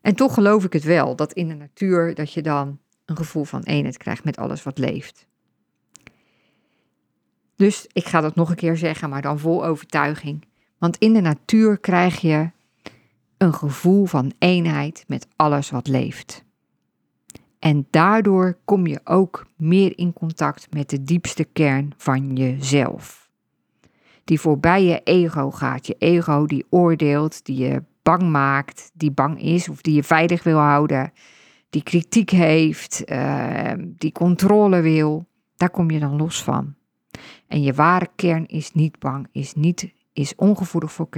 En 0.00 0.14
toch 0.14 0.34
geloof 0.34 0.64
ik 0.64 0.72
het 0.72 0.84
wel, 0.84 1.16
dat 1.16 1.32
in 1.32 1.48
de 1.48 1.54
natuur 1.54 2.14
dat 2.14 2.32
je 2.32 2.42
dan 2.42 2.78
een 3.04 3.16
gevoel 3.16 3.44
van 3.44 3.62
eenheid 3.62 3.96
krijgt 3.96 4.24
met 4.24 4.36
alles 4.36 4.62
wat 4.62 4.78
leeft. 4.78 5.26
Dus 7.56 7.86
ik 7.92 8.06
ga 8.06 8.20
dat 8.20 8.34
nog 8.34 8.50
een 8.50 8.56
keer 8.56 8.76
zeggen, 8.76 9.10
maar 9.10 9.22
dan 9.22 9.38
vol 9.38 9.64
overtuiging. 9.66 10.46
Want 10.78 10.96
in 10.96 11.12
de 11.12 11.20
natuur 11.20 11.78
krijg 11.78 12.20
je 12.20 12.50
een 13.38 13.54
gevoel 13.54 14.06
van 14.06 14.32
eenheid 14.38 15.04
met 15.06 15.26
alles 15.36 15.70
wat 15.70 15.88
leeft. 15.88 16.44
En 17.64 17.86
daardoor 17.90 18.58
kom 18.64 18.86
je 18.86 19.00
ook 19.04 19.46
meer 19.56 19.98
in 19.98 20.12
contact 20.12 20.66
met 20.70 20.90
de 20.90 21.02
diepste 21.02 21.44
kern 21.44 21.92
van 21.96 22.36
jezelf. 22.36 23.30
Die 24.24 24.40
voorbij 24.40 24.84
je 24.84 25.00
ego 25.04 25.50
gaat. 25.50 25.86
Je 25.86 25.94
ego 25.98 26.46
die 26.46 26.66
oordeelt, 26.70 27.44
die 27.44 27.56
je 27.56 27.82
bang 28.02 28.22
maakt, 28.22 28.90
die 28.94 29.10
bang 29.10 29.40
is 29.40 29.68
of 29.68 29.80
die 29.80 29.94
je 29.94 30.02
veilig 30.02 30.42
wil 30.42 30.58
houden, 30.58 31.12
die 31.70 31.82
kritiek 31.82 32.30
heeft, 32.30 33.04
ehm, 33.04 33.86
die 33.96 34.12
controle 34.12 34.80
wil, 34.80 35.26
daar 35.56 35.70
kom 35.70 35.90
je 35.90 35.98
dan 35.98 36.16
los 36.16 36.42
van. 36.42 36.74
En 37.46 37.62
je 37.62 37.72
ware 37.72 38.08
kern 38.16 38.46
is 38.46 38.72
niet 38.72 38.98
bang, 38.98 39.28
is, 39.32 39.54
niet, 39.54 39.92
is 40.12 40.34
ongevoelig 40.34 40.92
voor 40.92 41.08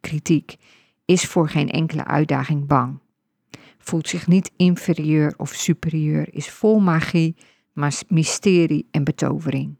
kritiek, 0.00 0.56
is 1.04 1.26
voor 1.26 1.48
geen 1.48 1.70
enkele 1.70 2.04
uitdaging 2.04 2.66
bang. 2.66 3.01
Voelt 3.82 4.08
zich 4.08 4.26
niet 4.26 4.50
inferieur 4.56 5.34
of 5.36 5.52
superieur, 5.52 6.34
is 6.34 6.50
vol 6.50 6.80
magie, 6.80 7.36
maar 7.72 8.00
mysterie 8.08 8.88
en 8.90 9.04
betovering. 9.04 9.76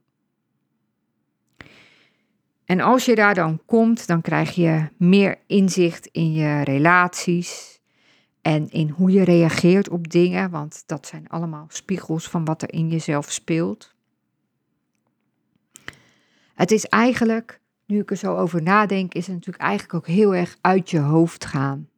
En 2.65 2.81
als 2.81 3.05
je 3.05 3.15
daar 3.15 3.35
dan 3.35 3.63
komt, 3.67 4.07
dan 4.07 4.21
krijg 4.21 4.55
je 4.55 4.89
meer 4.97 5.39
inzicht 5.47 6.07
in 6.07 6.33
je 6.33 6.63
relaties, 6.63 7.73
en 8.43 8.71
in 8.71 8.89
hoe 8.89 9.11
je 9.11 9.23
reageert 9.23 9.89
op 9.89 10.11
dingen, 10.11 10.51
want 10.51 10.83
dat 10.87 11.07
zijn 11.07 11.29
allemaal 11.29 11.67
spiegels 11.69 12.29
van 12.29 12.45
wat 12.45 12.63
er 12.63 12.73
in 12.73 12.89
jezelf 12.89 13.31
speelt. 13.31 13.95
Het 16.55 16.71
is 16.71 16.85
eigenlijk, 16.85 17.61
nu 17.87 18.01
ik 18.01 18.11
er 18.11 18.17
zo 18.17 18.37
over 18.37 18.63
nadenk, 18.63 19.15
is 19.15 19.27
het 19.27 19.35
natuurlijk 19.35 19.65
eigenlijk 19.65 19.95
ook 19.95 20.07
heel 20.07 20.35
erg 20.35 20.57
uit 20.61 20.91
je 20.91 20.99
hoofd 20.99 21.45
gaan. 21.45 21.89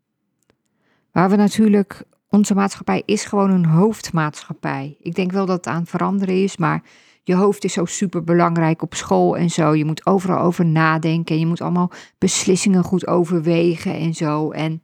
Waar 1.15 1.31
we 1.31 1.37
natuurlijk, 1.37 2.03
onze 2.29 2.55
maatschappij 2.55 3.03
is 3.05 3.25
gewoon 3.25 3.51
een 3.51 3.65
hoofdmaatschappij. 3.65 4.97
Ik 5.01 5.15
denk 5.15 5.33
wel 5.33 5.47
dat 5.47 5.57
het 5.57 5.67
aan 5.67 5.87
veranderen 5.87 6.43
is, 6.43 6.57
maar 6.57 6.83
je 7.23 7.35
hoofd 7.35 7.65
is 7.65 7.73
zo 7.73 7.85
super 7.85 8.25
belangrijk 8.25 8.83
op 8.83 8.95
school 8.95 9.37
en 9.37 9.51
zo. 9.51 9.75
Je 9.75 9.85
moet 9.85 10.07
overal 10.07 10.39
over 10.39 10.67
nadenken 10.67 11.35
en 11.35 11.41
je 11.41 11.47
moet 11.47 11.61
allemaal 11.61 11.91
beslissingen 12.19 12.85
goed 12.85 13.07
overwegen 13.07 13.95
en 13.95 14.15
zo. 14.15 14.51
En 14.51 14.81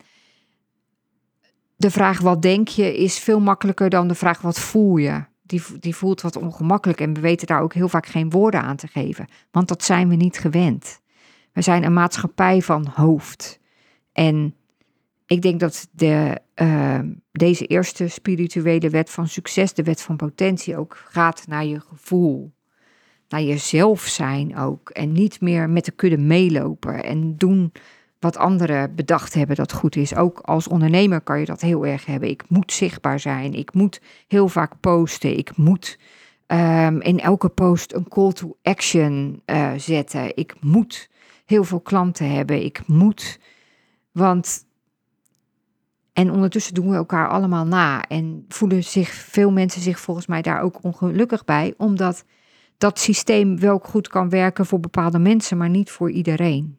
de 1.76 1.90
vraag 1.90 2.20
wat 2.20 2.42
denk 2.42 2.68
je 2.68 2.96
is 2.96 3.18
veel 3.18 3.40
makkelijker 3.40 3.90
dan 3.90 4.08
de 4.08 4.14
vraag 4.14 4.40
wat 4.40 4.58
voel 4.58 4.96
je. 4.96 5.24
Die, 5.42 5.62
die 5.80 5.96
voelt 5.96 6.20
wat 6.20 6.36
ongemakkelijk 6.36 7.00
en 7.00 7.14
we 7.14 7.20
weten 7.20 7.46
daar 7.46 7.62
ook 7.62 7.74
heel 7.74 7.88
vaak 7.88 8.06
geen 8.06 8.30
woorden 8.30 8.62
aan 8.62 8.76
te 8.76 8.86
geven, 8.86 9.28
want 9.50 9.68
dat 9.68 9.84
zijn 9.84 10.08
we 10.08 10.14
niet 10.14 10.38
gewend. 10.38 11.00
We 11.52 11.62
zijn 11.62 11.84
een 11.84 11.92
maatschappij 11.92 12.62
van 12.62 12.86
hoofd. 12.94 13.60
En 14.12 14.54
ik 15.30 15.42
denk 15.42 15.60
dat 15.60 15.88
de, 15.92 16.40
uh, 16.62 16.98
deze 17.32 17.66
eerste 17.66 18.08
spirituele 18.08 18.90
wet 18.90 19.10
van 19.10 19.28
succes, 19.28 19.74
de 19.74 19.82
wet 19.82 20.02
van 20.02 20.16
potentie, 20.16 20.76
ook 20.76 21.04
gaat 21.08 21.46
naar 21.46 21.64
je 21.64 21.80
gevoel. 21.80 22.52
Naar 23.28 23.42
jezelf 23.42 24.00
zijn 24.00 24.56
ook. 24.56 24.90
En 24.90 25.12
niet 25.12 25.40
meer 25.40 25.70
met 25.70 25.84
de 25.84 25.90
kudde 25.90 26.18
meelopen 26.18 27.04
en 27.04 27.36
doen 27.36 27.72
wat 28.18 28.36
anderen 28.36 28.94
bedacht 28.94 29.34
hebben 29.34 29.56
dat 29.56 29.72
goed 29.72 29.96
is. 29.96 30.14
Ook 30.14 30.38
als 30.38 30.68
ondernemer 30.68 31.20
kan 31.20 31.40
je 31.40 31.46
dat 31.46 31.60
heel 31.60 31.86
erg 31.86 32.06
hebben. 32.06 32.28
Ik 32.28 32.44
moet 32.48 32.72
zichtbaar 32.72 33.20
zijn. 33.20 33.54
Ik 33.54 33.74
moet 33.74 34.00
heel 34.28 34.48
vaak 34.48 34.80
posten. 34.80 35.38
Ik 35.38 35.56
moet 35.56 35.98
um, 36.46 37.00
in 37.00 37.20
elke 37.20 37.48
post 37.48 37.92
een 37.92 38.08
call 38.08 38.32
to 38.32 38.56
action 38.62 39.42
uh, 39.46 39.72
zetten. 39.76 40.36
Ik 40.36 40.54
moet 40.60 41.10
heel 41.44 41.64
veel 41.64 41.80
klanten 41.80 42.30
hebben. 42.30 42.64
Ik 42.64 42.86
moet. 42.86 43.38
Want. 44.12 44.68
En 46.12 46.30
ondertussen 46.30 46.74
doen 46.74 46.90
we 46.90 46.96
elkaar 46.96 47.28
allemaal 47.28 47.66
na. 47.66 48.04
En 48.04 48.44
voelen 48.48 48.84
zich 48.84 49.08
veel 49.08 49.50
mensen 49.50 49.82
zich 49.82 50.00
volgens 50.00 50.26
mij 50.26 50.42
daar 50.42 50.60
ook 50.60 50.84
ongelukkig 50.84 51.44
bij. 51.44 51.74
Omdat 51.76 52.24
dat 52.78 52.98
systeem 52.98 53.58
wel 53.58 53.78
goed 53.78 54.08
kan 54.08 54.28
werken 54.28 54.66
voor 54.66 54.80
bepaalde 54.80 55.18
mensen, 55.18 55.56
maar 55.56 55.70
niet 55.70 55.90
voor 55.90 56.10
iedereen. 56.10 56.78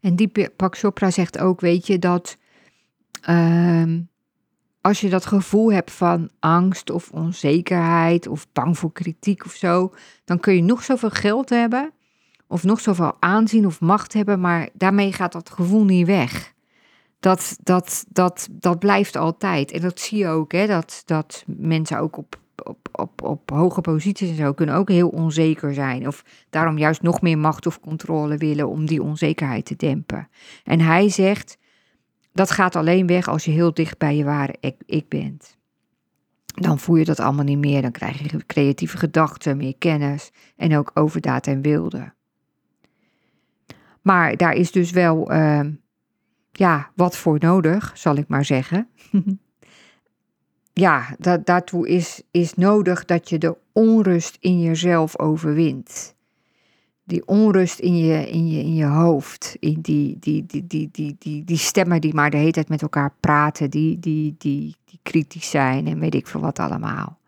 En 0.00 0.16
Deepak 0.16 0.76
Chopra 0.76 1.10
zegt 1.10 1.38
ook, 1.38 1.60
weet 1.60 1.86
je, 1.86 1.98
dat 1.98 2.36
um, 3.28 4.08
als 4.80 5.00
je 5.00 5.08
dat 5.08 5.26
gevoel 5.26 5.72
hebt 5.72 5.90
van 5.90 6.30
angst 6.38 6.90
of 6.90 7.10
onzekerheid 7.10 8.26
of 8.26 8.46
bang 8.52 8.78
voor 8.78 8.92
kritiek 8.92 9.44
of 9.44 9.52
zo, 9.52 9.94
dan 10.24 10.40
kun 10.40 10.54
je 10.54 10.62
nog 10.62 10.82
zoveel 10.82 11.10
geld 11.10 11.48
hebben 11.48 11.92
of 12.50 12.64
nog 12.64 12.80
zoveel 12.80 13.16
aanzien 13.20 13.66
of 13.66 13.80
macht 13.80 14.12
hebben, 14.12 14.40
maar 14.40 14.68
daarmee 14.72 15.12
gaat 15.12 15.32
dat 15.32 15.50
gevoel 15.50 15.84
niet 15.84 16.06
weg. 16.06 16.52
Dat, 17.20 17.56
dat, 17.62 18.04
dat, 18.08 18.48
dat 18.50 18.78
blijft 18.78 19.16
altijd. 19.16 19.70
En 19.70 19.80
dat 19.80 20.00
zie 20.00 20.18
je 20.18 20.28
ook, 20.28 20.52
hè, 20.52 20.66
dat, 20.66 21.02
dat 21.04 21.44
mensen 21.46 21.98
ook 21.98 22.16
op 22.16 22.38
op, 22.64 22.88
op, 22.92 23.22
op 23.22 23.50
hoge 23.50 23.80
posities 23.80 24.28
en 24.28 24.36
zo 24.36 24.52
kunnen 24.52 24.74
ook 24.74 24.88
heel 24.88 25.08
onzeker 25.08 25.74
zijn. 25.74 26.06
Of 26.06 26.24
daarom 26.50 26.78
juist 26.78 27.02
nog 27.02 27.20
meer 27.20 27.38
macht 27.38 27.66
of 27.66 27.80
controle 27.80 28.36
willen 28.36 28.68
om 28.68 28.86
die 28.86 29.02
onzekerheid 29.02 29.64
te 29.64 29.76
dempen. 29.76 30.28
En 30.64 30.80
hij 30.80 31.08
zegt, 31.08 31.58
dat 32.32 32.50
gaat 32.50 32.76
alleen 32.76 33.06
weg 33.06 33.28
als 33.28 33.44
je 33.44 33.50
heel 33.50 33.74
dicht 33.74 33.98
bij 33.98 34.16
je 34.16 34.24
ware 34.24 34.54
ik, 34.60 34.76
ik 34.86 35.08
bent. 35.08 35.58
Dan 36.44 36.78
voel 36.78 36.96
je 36.96 37.04
dat 37.04 37.20
allemaal 37.20 37.44
niet 37.44 37.58
meer. 37.58 37.82
Dan 37.82 37.90
krijg 37.90 38.30
je 38.32 38.46
creatieve 38.46 38.96
gedachten, 38.96 39.56
meer 39.56 39.76
kennis 39.78 40.30
en 40.56 40.76
ook 40.76 40.90
overdaad 40.94 41.46
en 41.46 41.62
wilde. 41.62 42.12
Maar 44.02 44.36
daar 44.36 44.52
is 44.52 44.72
dus 44.72 44.90
wel, 44.90 45.32
uh, 45.32 45.60
ja, 46.52 46.90
wat 46.94 47.16
voor 47.16 47.36
nodig, 47.38 47.90
zal 47.94 48.16
ik 48.16 48.28
maar 48.28 48.44
zeggen. 48.44 48.88
ja, 50.72 51.16
daartoe 51.44 51.88
is, 51.88 52.22
is 52.30 52.54
nodig 52.54 53.04
dat 53.04 53.28
je 53.28 53.38
de 53.38 53.56
onrust 53.72 54.36
in 54.40 54.60
jezelf 54.60 55.18
overwint. 55.18 56.14
Die 57.04 57.26
onrust 57.26 57.78
in 57.78 57.96
je, 57.96 58.30
in 58.30 58.48
je, 58.48 58.60
in 58.60 58.74
je 58.74 58.84
hoofd, 58.84 59.56
in 59.58 59.80
die, 59.80 60.16
die, 60.20 60.46
die, 60.46 60.66
die, 60.66 60.88
die, 60.92 61.16
die, 61.18 61.44
die 61.44 61.56
stemmen 61.56 62.00
die 62.00 62.14
maar 62.14 62.30
de 62.30 62.36
hele 62.36 62.50
tijd 62.50 62.68
met 62.68 62.82
elkaar 62.82 63.14
praten, 63.20 63.70
die, 63.70 63.98
die, 63.98 64.34
die, 64.38 64.76
die 64.84 64.98
kritisch 65.02 65.50
zijn 65.50 65.86
en 65.86 65.98
weet 65.98 66.14
ik 66.14 66.26
veel 66.26 66.40
wat 66.40 66.58
allemaal. 66.58 67.18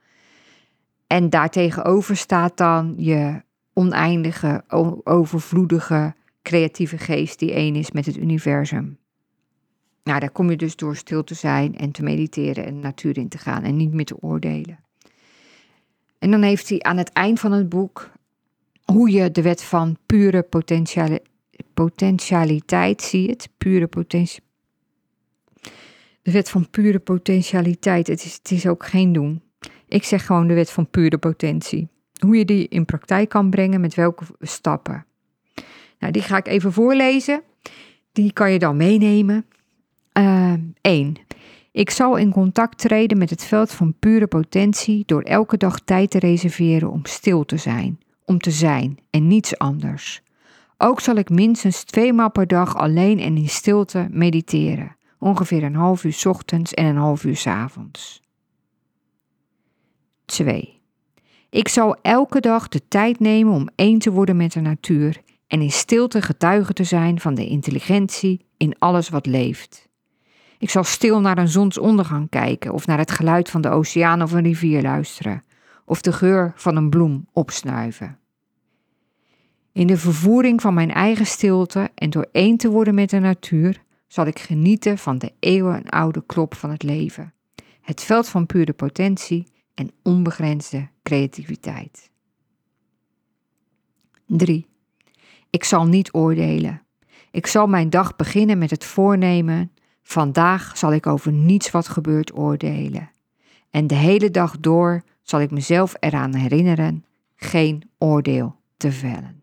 En 1.07 1.31
daartegenover 1.31 2.17
staat 2.17 2.57
dan 2.57 2.95
je 2.97 3.43
oneindige, 3.73 4.65
overvloedige, 5.05 6.15
creatieve 6.43 6.99
geest 6.99 7.39
die 7.39 7.53
één 7.53 7.75
is 7.75 7.91
met 7.91 8.07
het 8.07 8.17
universum. 8.17 8.99
Nou, 10.03 10.21
daar 10.21 10.31
kom 10.31 10.51
je 10.51 10.57
dus 10.57 10.77
door 10.77 10.97
stil 10.97 11.25
te 11.25 11.35
zijn 11.35 11.77
en 11.77 11.91
te 11.91 12.03
mediteren 12.03 12.65
en 12.65 12.75
de 12.75 12.81
natuur 12.81 13.19
in 13.19 13.29
te 13.29 13.39
gaan 13.39 13.63
en 13.63 13.77
niet 13.77 13.93
meer 13.93 14.05
te 14.05 14.21
oordelen. 14.21 14.79
En 16.19 16.31
dan 16.31 16.43
heeft 16.43 16.69
hij 16.69 16.81
aan 16.81 16.97
het 16.97 17.13
eind 17.13 17.41
van 17.41 17.53
het 17.53 17.69
boek 17.69 18.11
hoe 18.85 19.11
je 19.11 19.31
de 19.31 19.43
wet 19.43 19.63
van 19.63 19.97
pure 20.07 20.49
potentialiteit, 21.75 23.03
zie 23.03 23.37
pure 23.59 23.87
potentie. 23.87 24.43
De 26.23 26.33
wet 26.33 26.51
van 26.51 26.71
pure 26.71 26.99
potentialiteit, 26.99 28.07
het 28.07 28.25
is, 28.25 28.35
het 28.35 28.51
is 28.51 28.67
ook 28.67 28.87
geen 28.87 29.13
doen. 29.13 29.43
Ik 29.89 30.05
zeg 30.05 30.27
gewoon 30.27 30.47
de 30.47 30.55
wet 30.55 30.71
van 30.71 30.91
pure 30.91 31.19
potentie. 31.19 31.89
Hoe 32.19 32.37
je 32.37 32.45
die 32.45 32.69
in 32.69 32.85
praktijk 32.85 33.29
kan 33.29 33.51
brengen, 33.51 33.81
met 33.81 33.95
welke 33.95 34.25
stappen. 34.41 35.07
Nou, 36.03 36.15
die 36.15 36.23
ga 36.23 36.37
ik 36.37 36.47
even 36.47 36.73
voorlezen. 36.73 37.43
Die 38.13 38.33
kan 38.33 38.53
je 38.53 38.59
dan 38.59 38.77
meenemen. 38.77 39.47
1. 40.13 40.75
Ehm, 40.81 41.13
ik 41.73 41.91
zal 41.91 42.17
in 42.17 42.31
contact 42.31 42.79
treden 42.79 43.19
met 43.19 43.31
het 43.31 43.45
veld 43.45 43.73
van 43.73 43.95
pure 43.99 44.27
potentie 44.27 45.03
door 45.07 45.23
elke 45.23 45.57
dag 45.57 45.81
tijd 45.81 46.11
te 46.11 46.19
reserveren 46.19 46.91
om 46.91 47.07
stil 47.07 47.45
te 47.45 47.57
zijn, 47.57 48.01
om 48.25 48.39
te 48.39 48.51
zijn 48.51 48.99
en 49.11 49.27
niets 49.27 49.59
anders. 49.59 50.23
Ook 50.79 51.01
zal 51.01 51.17
ik 51.17 51.31
minstens 51.31 51.85
twee 51.85 52.13
maal 52.13 52.31
per 52.31 52.47
dag 52.47 52.77
alleen 52.77 53.19
en 53.19 53.37
in 53.37 53.49
stilte 53.49 54.09
mediteren, 54.11 54.97
ongeveer 55.19 55.63
een 55.63 55.75
half 55.75 56.05
uur 56.05 56.23
ochtends 56.29 56.75
en 56.75 56.85
een 56.85 56.97
half 56.97 57.25
uur 57.25 57.43
avonds. 57.45 58.23
2. 60.25 60.81
Ik 61.51 61.69
zal 61.69 61.97
elke 62.03 62.41
dag 62.41 62.69
de 62.69 62.89
tijd 62.89 63.21
nemen 63.21 63.53
om 63.53 63.69
één 63.75 63.99
te 63.99 64.11
worden 64.11 64.37
met 64.37 64.53
de 64.53 64.61
natuur 64.61 65.23
en 65.53 65.61
in 65.61 65.71
stilte 65.71 66.23
getuige 66.23 66.73
te 66.73 66.85
zijn 66.85 67.21
van 67.21 67.35
de 67.35 67.47
intelligentie 67.47 68.47
in 68.57 68.79
alles 68.79 69.09
wat 69.09 69.27
leeft. 69.27 69.89
Ik 70.59 70.71
zal 70.71 70.85
stil 70.85 71.21
naar 71.21 71.39
een 71.39 71.49
zonsondergang 71.49 72.29
kijken 72.29 72.73
of 72.73 72.87
naar 72.87 72.99
het 72.99 73.11
geluid 73.11 73.51
van 73.51 73.61
de 73.61 73.69
oceaan 73.69 74.23
of 74.23 74.33
een 74.33 74.43
rivier 74.43 74.83
luisteren, 74.83 75.45
of 75.85 76.01
de 76.01 76.13
geur 76.13 76.53
van 76.57 76.77
een 76.77 76.91
bloem 76.91 77.29
opsnuiven. 77.33 78.19
In 79.73 79.87
de 79.87 79.97
vervoering 79.97 80.61
van 80.61 80.75
mijn 80.75 80.93
eigen 80.93 81.27
stilte 81.27 81.91
en 81.95 82.11
door 82.11 82.29
één 82.33 82.57
te 82.57 82.71
worden 82.71 82.95
met 82.95 83.11
de 83.11 83.19
natuur, 83.19 83.83
zal 84.07 84.27
ik 84.27 84.39
genieten 84.39 84.99
van 84.99 85.19
de 85.19 85.33
eeuwenoude 85.39 86.23
klop 86.27 86.55
van 86.55 86.71
het 86.71 86.83
leven, 86.83 87.35
het 87.81 88.03
veld 88.03 88.29
van 88.29 88.47
pure 88.47 88.73
potentie 88.73 89.47
en 89.75 89.91
onbegrensde 90.03 90.89
creativiteit. 91.03 92.11
3. 94.27 94.71
Ik 95.53 95.65
zal 95.65 95.87
niet 95.87 96.15
oordelen. 96.15 96.83
Ik 97.31 97.47
zal 97.47 97.67
mijn 97.67 97.91
dag 97.91 98.17
beginnen 98.17 98.59
met 98.59 98.71
het 98.71 98.85
voornemen 98.85 99.73
Vandaag 100.03 100.79
zal 100.79 100.93
ik 100.93 101.07
over 101.07 101.33
niets 101.33 101.71
wat 101.71 101.89
gebeurt 101.89 102.37
oordelen. 102.37 103.11
En 103.71 103.87
de 103.87 103.95
hele 103.95 104.31
dag 104.31 104.59
door 104.61 105.03
zal 105.23 105.41
ik 105.41 105.51
mezelf 105.51 105.95
eraan 106.01 106.35
herinneren 106.35 107.05
geen 107.37 107.91
oordeel 107.99 108.55
te 108.77 108.93
vellen. 108.93 109.41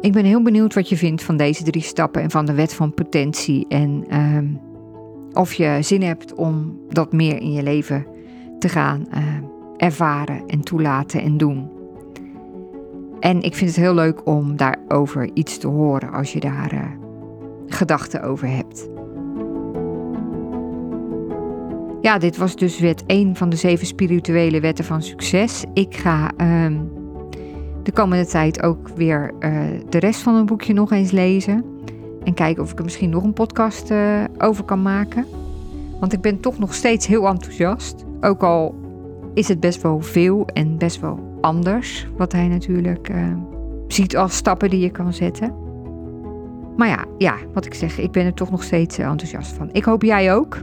Ik 0.00 0.12
ben 0.12 0.24
heel 0.24 0.42
benieuwd 0.42 0.74
wat 0.74 0.88
je 0.88 0.96
vindt 0.96 1.22
van 1.22 1.36
deze 1.36 1.62
drie 1.62 1.82
stappen 1.82 2.22
en 2.22 2.30
van 2.30 2.46
de 2.46 2.54
wet 2.54 2.74
van 2.74 2.94
potentie. 2.94 3.68
En 3.68 4.04
ehm, 4.08 4.54
of 5.32 5.54
je 5.54 5.78
zin 5.80 6.02
hebt 6.02 6.34
om 6.34 6.80
dat 6.88 7.12
meer 7.12 7.40
in 7.40 7.52
je 7.52 7.62
leven 7.62 8.06
te 8.58 8.68
gaan 8.68 9.06
uh, 9.14 9.18
ervaren 9.76 10.46
en 10.46 10.60
toelaten 10.60 11.22
en 11.22 11.36
doen. 11.36 11.73
En 13.24 13.42
ik 13.42 13.54
vind 13.54 13.70
het 13.70 13.78
heel 13.78 13.94
leuk 13.94 14.26
om 14.26 14.56
daarover 14.56 15.30
iets 15.34 15.58
te 15.58 15.66
horen 15.66 16.12
als 16.12 16.32
je 16.32 16.40
daar 16.40 16.74
uh, 16.74 16.80
gedachten 17.66 18.22
over 18.22 18.48
hebt. 18.48 18.88
Ja, 22.00 22.18
dit 22.18 22.36
was 22.36 22.56
dus 22.56 22.80
wet 22.80 23.04
1 23.06 23.36
van 23.36 23.48
de 23.48 23.56
zeven 23.56 23.86
spirituele 23.86 24.60
wetten 24.60 24.84
van 24.84 25.02
succes. 25.02 25.64
Ik 25.74 25.96
ga 25.96 26.30
uh, 26.36 26.80
de 27.82 27.92
komende 27.92 28.26
tijd 28.26 28.62
ook 28.62 28.88
weer 28.88 29.32
uh, 29.40 29.60
de 29.88 29.98
rest 29.98 30.20
van 30.20 30.34
het 30.34 30.46
boekje 30.46 30.72
nog 30.72 30.92
eens 30.92 31.10
lezen. 31.10 31.64
En 32.24 32.34
kijken 32.34 32.62
of 32.62 32.72
ik 32.72 32.78
er 32.78 32.84
misschien 32.84 33.10
nog 33.10 33.22
een 33.22 33.32
podcast 33.32 33.90
uh, 33.90 34.24
over 34.38 34.64
kan 34.64 34.82
maken. 34.82 35.26
Want 36.00 36.12
ik 36.12 36.20
ben 36.20 36.40
toch 36.40 36.58
nog 36.58 36.74
steeds 36.74 37.06
heel 37.06 37.28
enthousiast. 37.28 38.04
Ook 38.20 38.42
al 38.42 38.74
is 39.34 39.48
het 39.48 39.60
best 39.60 39.82
wel 39.82 40.00
veel 40.00 40.46
en 40.46 40.78
best 40.78 41.00
wel 41.00 41.23
anders. 41.44 42.08
Wat 42.16 42.32
hij 42.32 42.48
natuurlijk 42.48 43.08
uh, 43.08 43.32
ziet 43.88 44.16
als 44.16 44.36
stappen 44.36 44.70
die 44.70 44.80
je 44.80 44.90
kan 44.90 45.12
zetten. 45.12 45.54
Maar 46.76 46.88
ja, 46.88 47.04
ja, 47.18 47.36
wat 47.52 47.66
ik 47.66 47.74
zeg, 47.74 47.98
ik 47.98 48.10
ben 48.10 48.24
er 48.24 48.34
toch 48.34 48.50
nog 48.50 48.62
steeds 48.62 48.98
eh, 48.98 49.06
enthousiast 49.06 49.52
van. 49.52 49.68
Ik 49.72 49.84
hoop 49.84 50.02
jij 50.02 50.34
ook. 50.34 50.58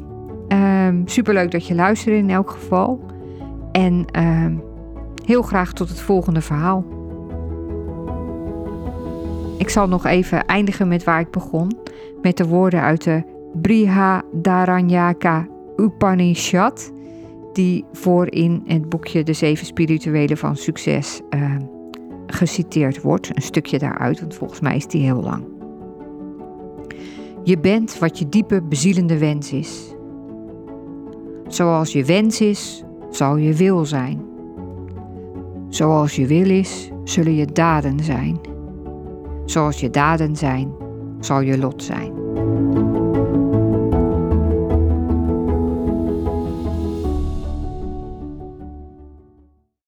Um, 0.47 1.07
superleuk 1.07 1.51
dat 1.51 1.67
je 1.67 1.75
luisterde 1.75 2.17
in 2.17 2.29
elk 2.29 2.49
geval. 2.49 2.99
En 3.71 4.05
uh, 4.17 4.45
heel 5.25 5.41
graag 5.41 5.73
tot 5.73 5.89
het 5.89 5.99
volgende 5.99 6.41
verhaal. 6.41 6.85
Ik 9.57 9.69
zal 9.69 9.87
nog 9.87 10.05
even 10.05 10.45
eindigen 10.45 10.87
met 10.87 11.03
waar 11.03 11.19
ik 11.19 11.31
begon. 11.31 11.77
Met 12.21 12.37
de 12.37 12.47
woorden 12.47 12.81
uit 12.81 13.03
de 13.03 13.23
Brihadaranyaka 13.53 15.47
Upanishad. 15.75 16.91
Die 17.53 17.85
voorin 17.91 18.63
het 18.65 18.89
boekje 18.89 19.23
De 19.23 19.33
Zeven 19.33 19.65
Spirituele 19.65 20.37
van 20.37 20.55
Succes 20.55 21.21
uh, 21.29 21.55
geciteerd 22.27 23.01
wordt. 23.01 23.35
Een 23.35 23.41
stukje 23.41 23.79
daaruit, 23.79 24.19
want 24.19 24.35
volgens 24.35 24.59
mij 24.59 24.75
is 24.75 24.87
die 24.87 25.03
heel 25.03 25.21
lang. 25.21 25.43
Je 27.43 27.59
bent 27.59 27.99
wat 27.99 28.19
je 28.19 28.29
diepe 28.29 28.61
bezielende 28.61 29.17
wens 29.17 29.53
is. 29.53 29.93
Zoals 31.47 31.93
je 31.93 32.05
wens 32.05 32.41
is, 32.41 32.83
zal 33.09 33.35
je 33.35 33.53
wil 33.53 33.85
zijn. 33.85 34.21
Zoals 35.69 36.15
je 36.15 36.27
wil 36.27 36.49
is, 36.49 36.89
zullen 37.03 37.35
je 37.35 37.45
daden 37.45 37.99
zijn. 37.99 38.39
Zoals 39.45 39.79
je 39.79 39.89
daden 39.89 40.35
zijn, 40.35 40.71
zal 41.19 41.41
je 41.41 41.57
lot 41.57 41.83
zijn. 41.83 42.13